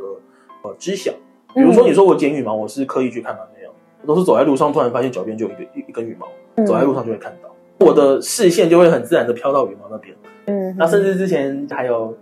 [0.63, 1.11] 呃知晓。
[1.53, 3.41] 比如说你说我捡羽毛，我是刻意去看吗？
[3.55, 3.69] 没有，
[4.01, 6.27] 我都是走在路上，突然发现脚边就有一个一一根羽毛，
[6.65, 10.15] 走在路上就会看到，我的视线就会很自然的飘到羽毛那边。
[10.47, 12.15] 嗯，那甚至之前还有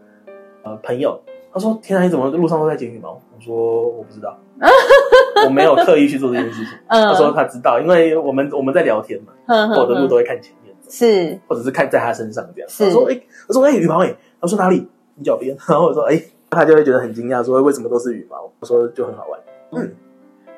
[0.63, 1.19] 呃朋友，
[1.53, 3.53] 他说：“天啊，你怎么路上都在捡羽毛？”我说
[3.89, 4.37] ：“我不知道，
[5.45, 12.69] 我没有刻意去做这件事情。”嗯他说他知道，因为我们我们在聊天嘛，嗯我的路都会看前面，是或者是看在他身上这样。
[12.69, 14.87] 是他说：“哎、我说哎、羽毛哎、他说哪里？
[15.15, 19.39] 你脚边。”然后我说：“哎、他就会觉得很惊讶，说为什么都是羽毛？”我说就很好玩。
[19.73, 19.91] 嗯，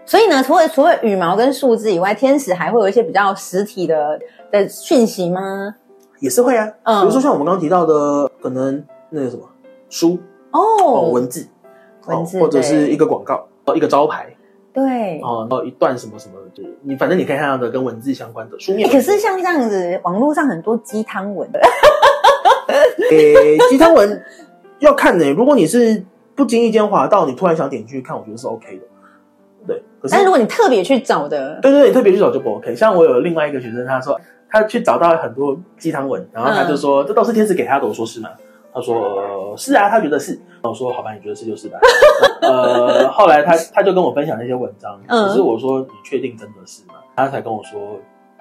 [0.05, 4.19] 所以呢，除了除了羽毛跟数字以外，天使还会有一些比较实体的
[4.63, 5.75] 的讯息吗？
[6.19, 9.43] 也是会啊，嗯比如说像我们刚刚提到的，可能那个什么
[9.89, 10.17] 书
[10.51, 11.47] 哦，哦，文字，
[12.05, 14.33] 哦文字或者是一个广告，哦，一个招牌，
[14.73, 15.19] 对。
[15.21, 19.11] 哦，然后一段什么什么，就是你反正你可以看到的跟文字相关的书面欸文字。
[19.11, 21.49] 可是像这样子，网络上很多鸡汤文，
[23.11, 24.23] 诶，鸡汤文
[24.79, 28.83] 要看呢、如果你是不经意间滑到，你突然想点进去看，我觉得是 OK 的。
[29.67, 32.75] 对，可是但是如果你特别去找的，对对对，特别去找就不 OK。
[32.75, 37.87] 像我有另外一个学生，他说他去找到很多鸡汤文，然后他就说、这都是天使给他的。
[37.87, 38.29] 我说是吗？
[38.73, 40.39] 他说、呃是啊，他觉得是。
[40.61, 41.77] 我说好吧，你觉得是就是吧。
[42.41, 46.95] 呃，后来他他就跟我分享那些文章，嗯可是我说你确定真的是吗？
[47.15, 47.99] 他才跟我说，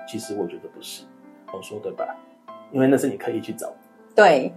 [0.09, 1.05] 其实我觉得不是。
[1.53, 2.05] 我说对吧？
[2.73, 3.75] 因为那是你刻意去找的。
[4.17, 4.53] 对。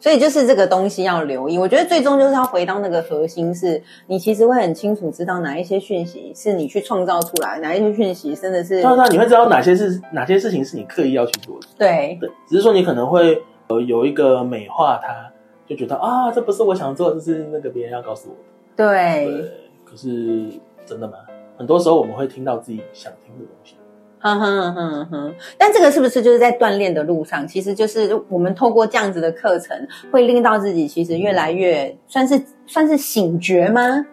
[0.00, 1.58] 所以就是这个东西要留意。
[1.58, 11.66] 我觉得最终就是要回到那个核心是，你其实会很清楚知道哪一些讯息是你去创造出来，哪一些讯息真的是当然，你会知道哪些是哪些事情是你刻意要去做的。
[11.78, 15.30] 对对，只是说你可能会呃有一个美化它，
[15.66, 18.42] 就觉得啊，这不是我想做的，这是那个别人要告诉我的。
[18.76, 19.50] 对，对，
[19.84, 20.44] 可是
[20.84, 21.14] 真的吗？
[21.56, 23.76] 很多时候我们会听到自己想听的东西。
[24.24, 25.34] 哼哼哼哼。
[25.58, 29.76] 但这个是不是就是在锻炼的路上，其实就是我们透过这样子的课程，
[30.10, 34.06] 会令到自己其实越来越算是算是醒觉吗？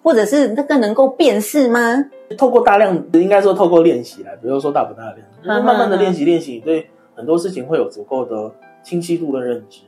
[0.00, 2.04] 或者是那个能够辨识吗？
[2.36, 9.80] 透过大量，应该说透过练习来，比如说大不大量，慢慢的练习练习，你对很多事情会有足够的清晰度的认知。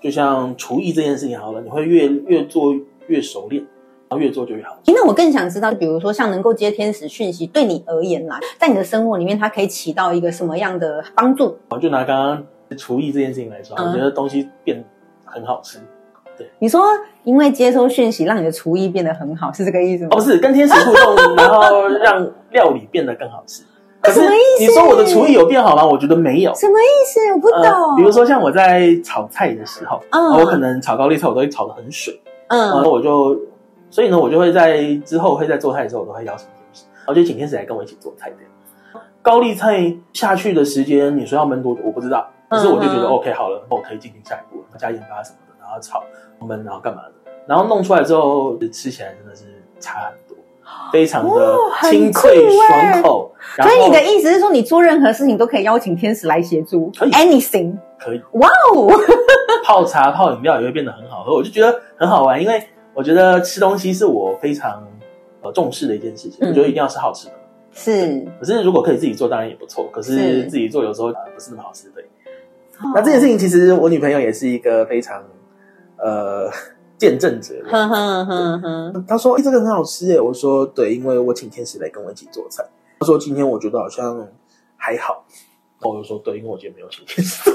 [0.00, 2.74] 就像厨艺这件事情好了，你会越越做
[3.06, 3.62] 越熟练，
[4.16, 4.76] 越做就越好。
[4.86, 11.56] 诶那我更想知道，比如说像能够接天使讯息，对你而言啦，在你的生活里面，它可以起到一个什么样的帮助？
[11.70, 14.84] 我就拿刚刚厨艺这件事情来说，嗯我觉得东西变
[15.24, 15.78] 很好吃。
[16.58, 16.82] 你说，
[17.22, 20.08] 因为接收讯息，让你的厨艺变得很好，是这个意思吗？
[20.12, 23.62] 哦，不是跟天使互动，然后让料理变得更好吃。
[24.00, 25.86] 可是什么意思你说我的厨艺有变好吗？
[25.86, 26.52] 我觉得没有。
[26.54, 27.20] 什么意思？
[27.34, 27.60] 我不懂。
[27.60, 33.38] 呃，比如，说像我在炒菜的时候，嗯我可能炒高丽菜，我都会炒的很水，嗯然嗯后我就，
[33.92, 39.04] 所以呢，我就会在之后会在做菜的时候，我都会邀请天使，然后就请天使来跟我一起做菜这样。
[39.20, 41.82] 高丽菜下去的时间，你说要焖多久？
[41.84, 46.02] 我不知道，可是我就觉得嗯 OK 好了，我可以进行下一步，加盐巴什么的，然后炒
[46.40, 47.12] 焖，然后干嘛的，
[47.46, 49.44] 然后弄出来之后吃起来真的是
[49.78, 50.36] 差很多，
[50.90, 51.58] 非常的
[51.90, 53.30] 清脆爽口。
[53.56, 57.76] 所以你的意思是说，你做任何事情都可以邀请天使来协助可以？Anything？
[57.98, 58.90] 可以哇哦！
[59.64, 64.86] 泡茶、泡饮料也会变得很好喝，我就觉得很好玩，因为我觉得吃东西是我非常
[65.40, 67.34] 呃重视的一件事情，嗯我觉得一定要吃好吃的。
[67.72, 69.88] 是，可是如果可以自己做，当然也不错。
[69.90, 72.04] 可是是自己做有时候呃不是那么好吃，对。
[72.94, 75.22] 那这件事情其实我女朋友也是一个非常
[75.96, 76.50] 呃
[76.98, 77.54] 见证者。
[77.64, 82.64] 哼哼哼哼，她说：“哎、这个很好吃耶。”我说：“对，因为我请天使来跟我一起做菜。”
[82.98, 84.28] 她说：“今天我觉得好像
[84.76, 85.24] 还好。”
[85.80, 87.50] 我就说：“对，因为我今天没有请天使。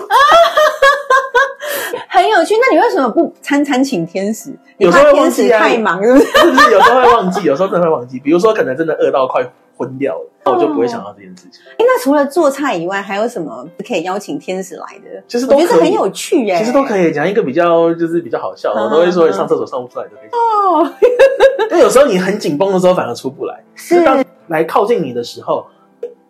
[2.10, 2.56] 很有趣。
[2.56, 4.52] 那你为什么不餐餐请天使？
[4.78, 6.26] 有时候天使太忙，是不是？
[6.72, 7.44] 有时候会忘记？
[7.44, 8.20] 有时候真的会忘记。
[8.20, 9.44] 比如说，可能真的饿到快
[9.76, 11.62] 昏掉了，那我就不会想到这件事情。
[11.78, 15.24] 诶那除了做菜以外，还有什么可以邀请天使来的？
[15.28, 16.58] 其实都可以我觉得很有趣耶。
[16.58, 20.30] 其实都可以讲一个比较就是比较好笑的，我都会说上厕所上不出来就可以。
[20.30, 20.88] 哦，
[21.72, 25.66] 因为有时候你很紧绷的时候反而出不来，是当来靠近你的时候，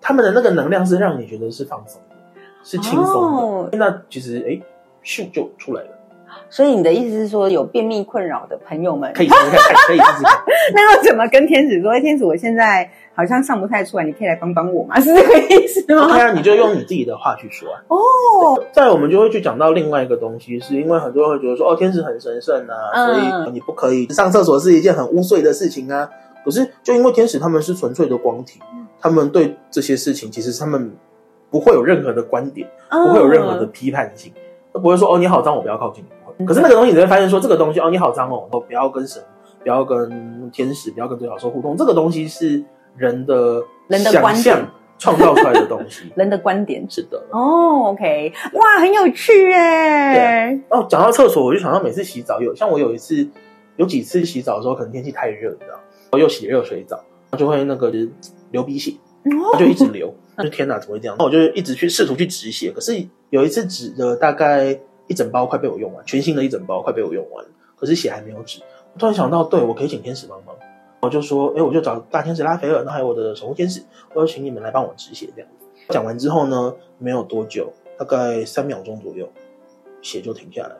[0.01, 2.15] 他们的那个能量是让你觉得是放松的，
[2.63, 3.37] 是轻松的。
[3.37, 4.59] 哦那其实哎，
[5.07, 5.89] 咻就出来了，
[6.49, 10.43] 所以你的意思是说，有便秘困扰的朋友们，可以试试看，可以试试看。
[10.75, 11.91] 那要怎么跟天使说？
[11.91, 14.99] 哎，天使，我现在好像上不太出来，你可以来帮帮我吗？
[14.99, 17.79] 是这个意思吗？OK 啊，你就用你自己的话去说啊。
[17.87, 26.09] 哦，再我们就会去讲到另外一个东西，是因为很多人会觉得说，哦，天使很神圣啊，嗯所以你不可以上厕所是一件很污秽的事情啊。
[26.43, 28.59] 可是就因为天使他们是纯粹的光体，
[28.99, 30.93] 他们对这些事情其实他们
[31.49, 34.41] 不会有任何的观点，不会有任何的批判性，都
[34.73, 36.09] 不会说哦你好脏，我不要靠近你。
[36.25, 39.21] 不会可是那个东西你会发现说，这个东西哦你好脏哦，我不要跟神，
[39.61, 41.75] 不要跟天使，不要跟最好兽互动。
[41.75, 42.63] 这个东西是
[42.95, 44.65] 人的人的观点
[44.99, 46.11] 创造出来的东西。
[46.15, 46.85] 人的观点。
[46.89, 47.21] 是的。
[47.31, 50.59] 哦，OK，哇，很有趣耶！
[50.69, 53.27] 哦，讲到厕所，我就想到每次洗澡有，像我有一次
[53.75, 55.79] 有几次洗澡的时候，可能天气太热，你知道，
[56.11, 56.99] 我又洗热水澡，
[57.37, 57.91] 就会那个
[58.51, 58.93] 流鼻血，
[59.31, 61.15] 哦就一直流，就天哪，怎么会这样？
[61.17, 62.93] 那我就一直去试图去止血，可是
[63.29, 68.61] 有一次止的大概一整包快被我用完，全新的一整包快被我用完，可是血还没有止。
[68.93, 70.55] 我突然想到，对我可以请天使帮忙，
[71.01, 73.81] 我就说，哎，我就找大天使拉斐尔，那还有我的守护天使，
[74.13, 75.49] 我就请你们来帮我止血这样。
[75.89, 79.29] 讲完之后呢，没有多久，大概三秒钟左右，
[80.01, 80.75] 血就停下来。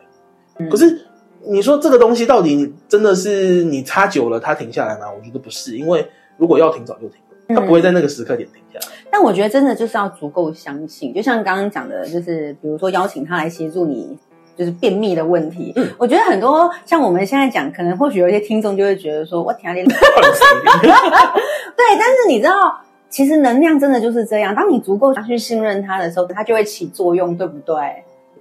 [0.60, 1.06] 嗯可是
[1.44, 5.06] 你说这个东西到底真的是你擦久了它停下来吗？
[5.16, 6.06] 我觉得不是，因为
[6.38, 7.20] 如果要停早就停
[7.56, 8.96] 了，它不会在那个时刻点停下来。
[9.10, 14.18] 但我觉得真的就是要足够相信，就像刚刚讲的，就是比如说邀请他来协助你。
[14.58, 19.94] 就是便秘的问题，嗯我觉得很多像我们现在讲，可能或许有一些听众就会觉得说，我天啊，你 对，
[21.78, 22.76] 但是你知道，
[23.08, 27.76] 其实能量真的就是这样，当你足够去信任它的时候，它就会起作用，对不对？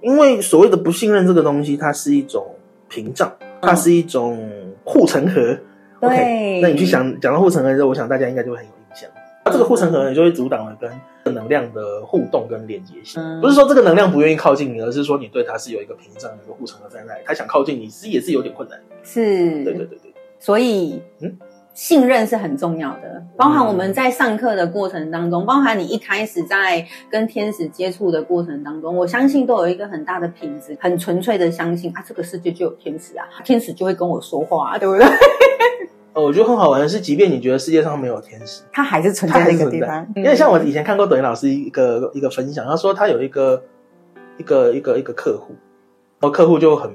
[0.01, 2.43] 因为所谓的不信任这个东西，它是一种
[2.89, 4.49] 屏障，它是一种
[4.83, 5.55] 护城河。
[6.01, 8.65] 对那你去想讲到护城河的时候，我想大家应该就会很。
[9.47, 10.77] 那这个护城河呢，就会阻挡了
[11.23, 13.21] 跟能量的互动跟连接性。
[13.21, 18.77] 嗯不是说这个能量不愿意靠近你，而是说你对它是有一个屏障、有一个护城河在那里，它想靠近你，其实也是有点困难。
[19.03, 20.13] 是，对对对对。
[20.39, 21.37] 所以，嗯
[21.73, 35.05] 信任是很重要的，包含我们在上课的过程当中，包含你一开始在跟天使接触的过程当中，我相信都有一个很大的品质，很纯粹的相信啊，这个世界就有天使啊，天使就会跟我说话、啊，对不对？
[36.17, 40.03] 呃，我觉得很好玩的是，即便你觉得世界上没有天使，它还是存在那个地方。。
[40.15, 43.61] 因为像我以前看过抖音老师一个一个分享，他说他有一个
[44.39, 45.53] 一个一个一个客户，
[46.19, 46.91] 然后客户就很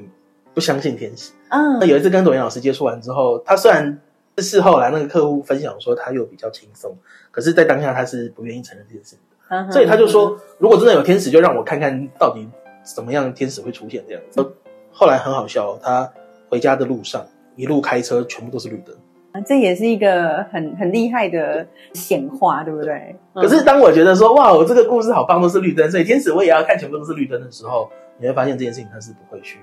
[0.53, 1.31] 不相信天使。
[1.51, 3.97] 嗯那有一次跟抖音老师接触完之后，他虽然
[4.39, 6.93] 是事后来那个客户分享说他又比较轻松，
[7.31, 12.49] 可是在当下他是不愿意承认这件事情的，嗯，所以他就说，如果真的有天使，就让我看看到底
[12.83, 14.45] 怎么样的天使会出现这样子。
[14.91, 16.12] 后来很好笑，他
[16.51, 18.93] 回家的路上一路开车全部都是绿灯。
[19.41, 23.16] 这也是一个很很厉害的显化，对不对？
[23.35, 29.59] 可是当我觉得说哇，我这个故事好棒，都是绿灯，所以天使我也要看全部都是绿灯的时候，你会发现这件事情它是不会去，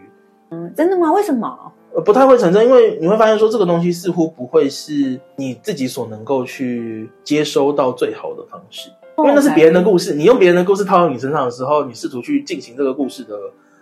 [0.50, 1.12] 嗯，真的吗？
[1.14, 1.72] 为什么？
[1.94, 13.36] 呃，不太会成真，因为你会发现说这个东西似乎不会是你自己所能够去接收到最好的方式，因为那是别人的故事，你用别人的故事套到你身上的时候，你试图去进行这个故事的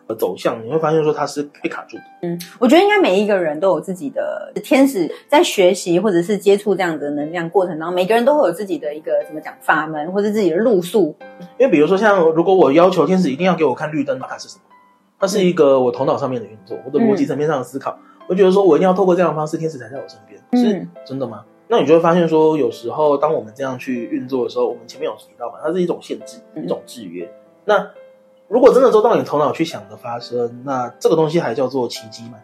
[0.07, 2.03] 呃走向，你会发现说它是被卡住的。
[2.21, 11.15] 嗯我觉得应该每一个人都有自己的天使，在学习或者是接触这样子的能量过程当中，每个人都会有自己的一个怎么讲法门，或者自己的路数。
[11.59, 14.63] 因为比如说像如果我要求天使一定要给我看绿灯，它是什么？
[15.19, 17.97] 它是一个我头脑上面的运作，我的逻辑层面上的思考。
[18.29, 21.43] 我觉得说我一定要透过这样的方式，天使才在我身边，嗯是真的吗？
[21.69, 27.29] 那你就会发现说，有时候当我们这样去运作的时候，我们前面有提到嘛，它是一种限制，嗯一种制约。
[27.65, 27.89] 那
[28.47, 32.37] 如果真的都到你头脑去想的发生，那这个东西还叫做奇迹吗？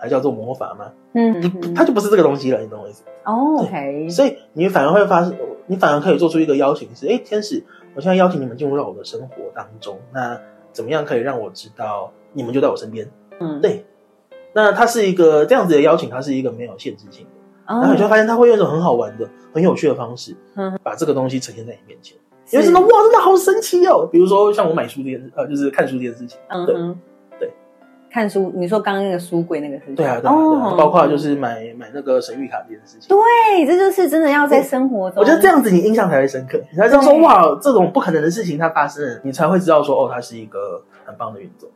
[0.00, 0.92] 还叫做魔法吗？
[1.14, 3.02] 嗯不，它就不是这个东西了，你懂我意思？
[3.24, 5.34] 哦，OK，所以你反而会发生，
[5.66, 7.64] 你反而可以做出一个邀请是：哎，天使，
[7.96, 9.98] 我现在邀请你们进入到我的生活当中。
[10.14, 10.40] 那
[10.72, 13.10] 怎么样可以让我知道你们就在我身边？
[13.40, 13.84] 嗯，对，
[14.52, 17.74] 那它是一个这样子的邀请，它是一个没有限制性的。
[17.74, 22.16] 哦，然后你就会发现，它会用一种很好玩的、很有趣的方式嗯，把这个东西呈现在你面前。
[22.50, 24.08] 因为真的哇，真的好神奇哦！
[24.10, 26.98] 比如说像我买书这件，呃，就是看书这件事情，对嗯哼，
[27.38, 27.52] 对，
[28.10, 33.08] 看书，你说刚刚那个书柜那个事情，对啊，对啊，对啊哦，包括就是买买那个神谕卡这件事情。
[33.08, 41.68] 对，这就是真的要在生活中，我觉得这样子你印象才会深刻，你才知道说哇，这种不可能的事情它发生了，你才会知道说哦，它是一个很棒的运作。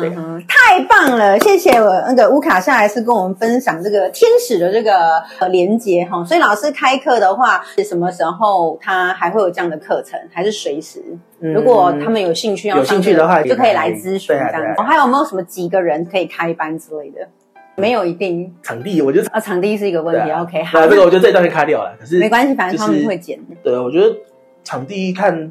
[0.00, 0.10] 对，
[0.46, 1.38] 太棒了！
[1.38, 6.24] 谢谢我那个乌卡下来是跟我们分享这个天使的这个呃连接哈。
[6.24, 10.18] 所以老师开课的话，是什么时候他还会有这样的课程？
[10.32, 11.00] 还是随时？
[11.40, 14.82] 嗯如果他们有兴趣要有上兴趣的话就可以来咨询这样子。
[14.82, 17.28] 还有没有什么几个人可以开班之类的？
[17.74, 20.30] 没有一定场地，我觉得啊，场地是一个问题。
[20.30, 21.96] 啊 OK，好那，这个我觉得这一段就卡掉了。
[21.98, 23.40] 可是没关系，反正他们会剪。
[23.62, 24.14] 对，我觉得
[24.62, 25.50] 场地看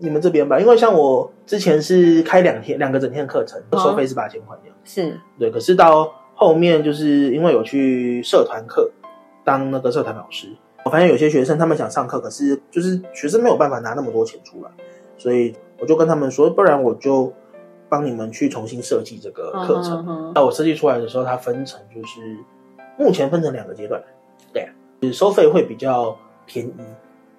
[0.00, 4.76] 你们这边吧，因为像我之前是开两天两个整天的课程，哦收费是八千块这样。
[4.82, 8.90] 是，对，可是到后面就是因为有去社团课
[9.44, 10.48] 当那个社团老师，
[10.84, 14.70] 我发现有些学生他们想上课，可是就是学生没有办法拿那么多钱出来，
[15.18, 17.32] 所以我就跟他们说，不然我就
[17.88, 20.32] 帮你们去重新设计这个课程。
[20.34, 22.20] 那我设计出来的时候，它分成就是
[22.98, 24.02] 目前分成两个阶段，
[24.52, 24.72] 对啊，
[25.02, 26.72] 就是收费会比较便宜。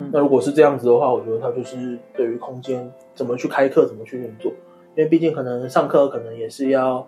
[0.02, 4.52] 嗯那如果是这样子的话，我觉得他就是对于空间怎么去开课，怎么去运作，
[4.96, 7.08] 因为毕竟可能上课可能也是要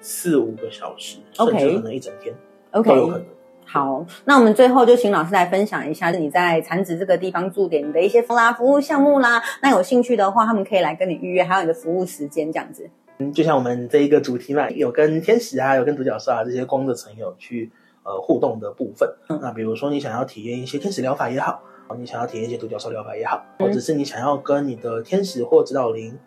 [0.00, 2.34] 四五个小时甚至可能一整天
[2.72, 3.26] OK，都有可能。
[3.66, 9.42] 好，那我们最后就请老师来分享一下你在产子这个地方驻点的一些服啦服务项目啦。
[9.62, 12.88] 那有兴趣的话，他们可以来跟你预约，还有你的服务时间这样子。
[13.18, 17.70] 嗯，就像我们这一个主题嘛，有跟天使啊，有跟独角兽啊这些光的层有去
[18.02, 19.08] 呃互动的部分。
[19.30, 21.62] 嗯那比如说你想要体验一些天使疗法也好，
[21.98, 26.18] 你想要体验一些独角兽疗法也好，嗯或者是你想要跟你的天使或指导灵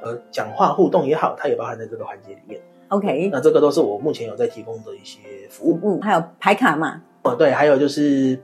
[0.00, 2.60] 呃讲话互动也好，它也包含在这个环节里面。
[2.88, 5.78] OK，那这个都是我目前有在提供的一些服务。
[5.82, 8.38] 嗯，还有牌卡嘛，哦，对，还有就是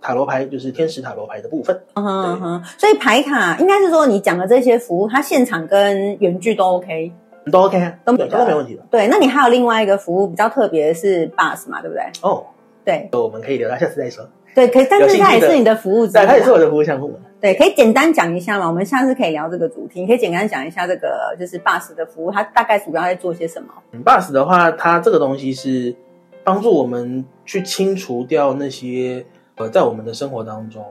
[0.00, 1.80] 塔罗牌，就是天使塔罗牌的部分。
[1.94, 7.12] 嗯哼嗯哼，所以牌卡应该是说你讲的这些服务，它现场跟原剧都 OK。
[7.52, 8.82] 都 OK 啊，都对，都没问题的。
[8.90, 12.02] 对，那你还有另外一个服务比较特别的是 bus 嘛，对不对？
[12.22, 12.46] 哦，
[12.84, 14.26] 对我们可以留到下次再说。
[14.54, 16.26] 对，可以，但是它也是你的服务之一对，啊。
[16.26, 17.16] 它也是我的服务项目嘛。
[17.40, 18.66] 对，可以简单讲一下嘛？
[18.68, 23.68] 我们下次可以聊这个主题，你可以简单讲一下这个就是 bus 的服务，它大概主要在做些什么？
[23.92, 25.94] 嗯 bus 的话，它这个东西是
[26.42, 29.26] 帮助我们去清除掉那些
[29.56, 30.82] 呃，在我们的生活当中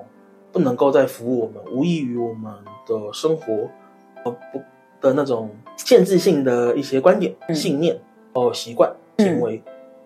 [0.51, 2.51] 不能够再服务我们、无异于我们
[2.85, 3.69] 的生活
[4.23, 4.61] 呃不
[5.01, 7.97] 的那种限制性的一些观点、嗯信念、
[8.33, 9.61] 哦习惯、行为，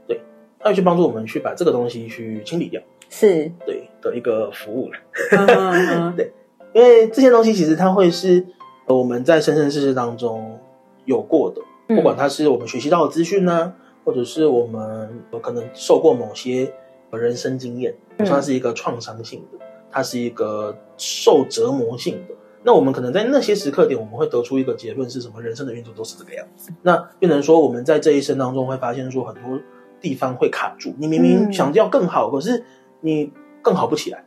[0.08, 0.22] 对，
[0.60, 4.89] 它会去帮助我们去把这个东西去清理掉，是，对的一个服务。
[4.91, 4.97] 了
[5.32, 6.32] 嗯 对，
[6.74, 8.45] 因为这些东西其实它会是
[8.86, 10.60] 呃我们在生生世世当中
[11.05, 16.72] 有过的，嗯不管它是我们学习到的资讯呢，或者是我们有可能受过某些
[17.12, 22.36] 人生经验，它是一个创伤性的，它是一个受折磨性的。
[22.64, 25.41] 那我们可能在那些时刻点，我们会得出一个结论是什么？
[25.41, 26.70] 人生的运作都是这个样子。
[26.82, 29.58] 那变成说，我们在这一生当中会发现说，很多
[30.01, 30.93] 地方会卡住。
[30.97, 32.66] 你明明想要更好，可是
[33.02, 33.32] 你
[33.62, 34.24] 更好不起来。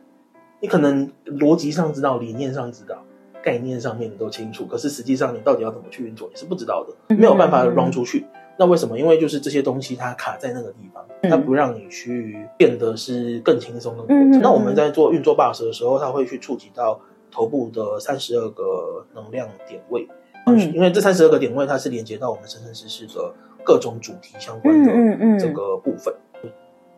[0.59, 3.03] 你可能逻辑上知道，理念上知道，
[3.41, 8.25] 概念上面你都清楚，可是实际上你到底要怎么去运作，你是不知道的，没有办法 run 出去。
[8.59, 8.99] 那为什么？
[8.99, 14.39] 因为就是这些东西它卡在那个地方，它不让你去变得是更轻松的过程。
[14.39, 16.99] 那我们在做运作 box 的时候，它会去触及到
[17.31, 20.07] 头部的三十二个能量点位，
[20.45, 26.13] 嗯，因为这三十二个点位它是连接到我们生生世世的各种主题相关的这个部分。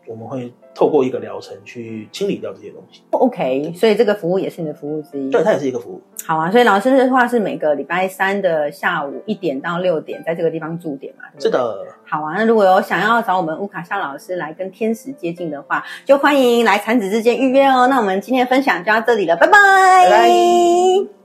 [0.06, 3.02] 我们会透过一个疗程去清理掉这些东西。
[3.10, 5.30] OK，所以这个服务也是你的服务之一。
[5.30, 6.00] 对，它也是一个服务。
[6.26, 11.24] 好啊，所以老师的话是每个礼拜三的下午一点到六点，在这个地方驻点嘛？
[11.38, 11.86] 是的。
[12.04, 17.86] 好啊，那如果有想要找我们乌卡夏老师来跟天使接近的话，就欢迎来产子之间预约哦。
[17.88, 21.23] 那我们今天的分享就到这里了，拜拜。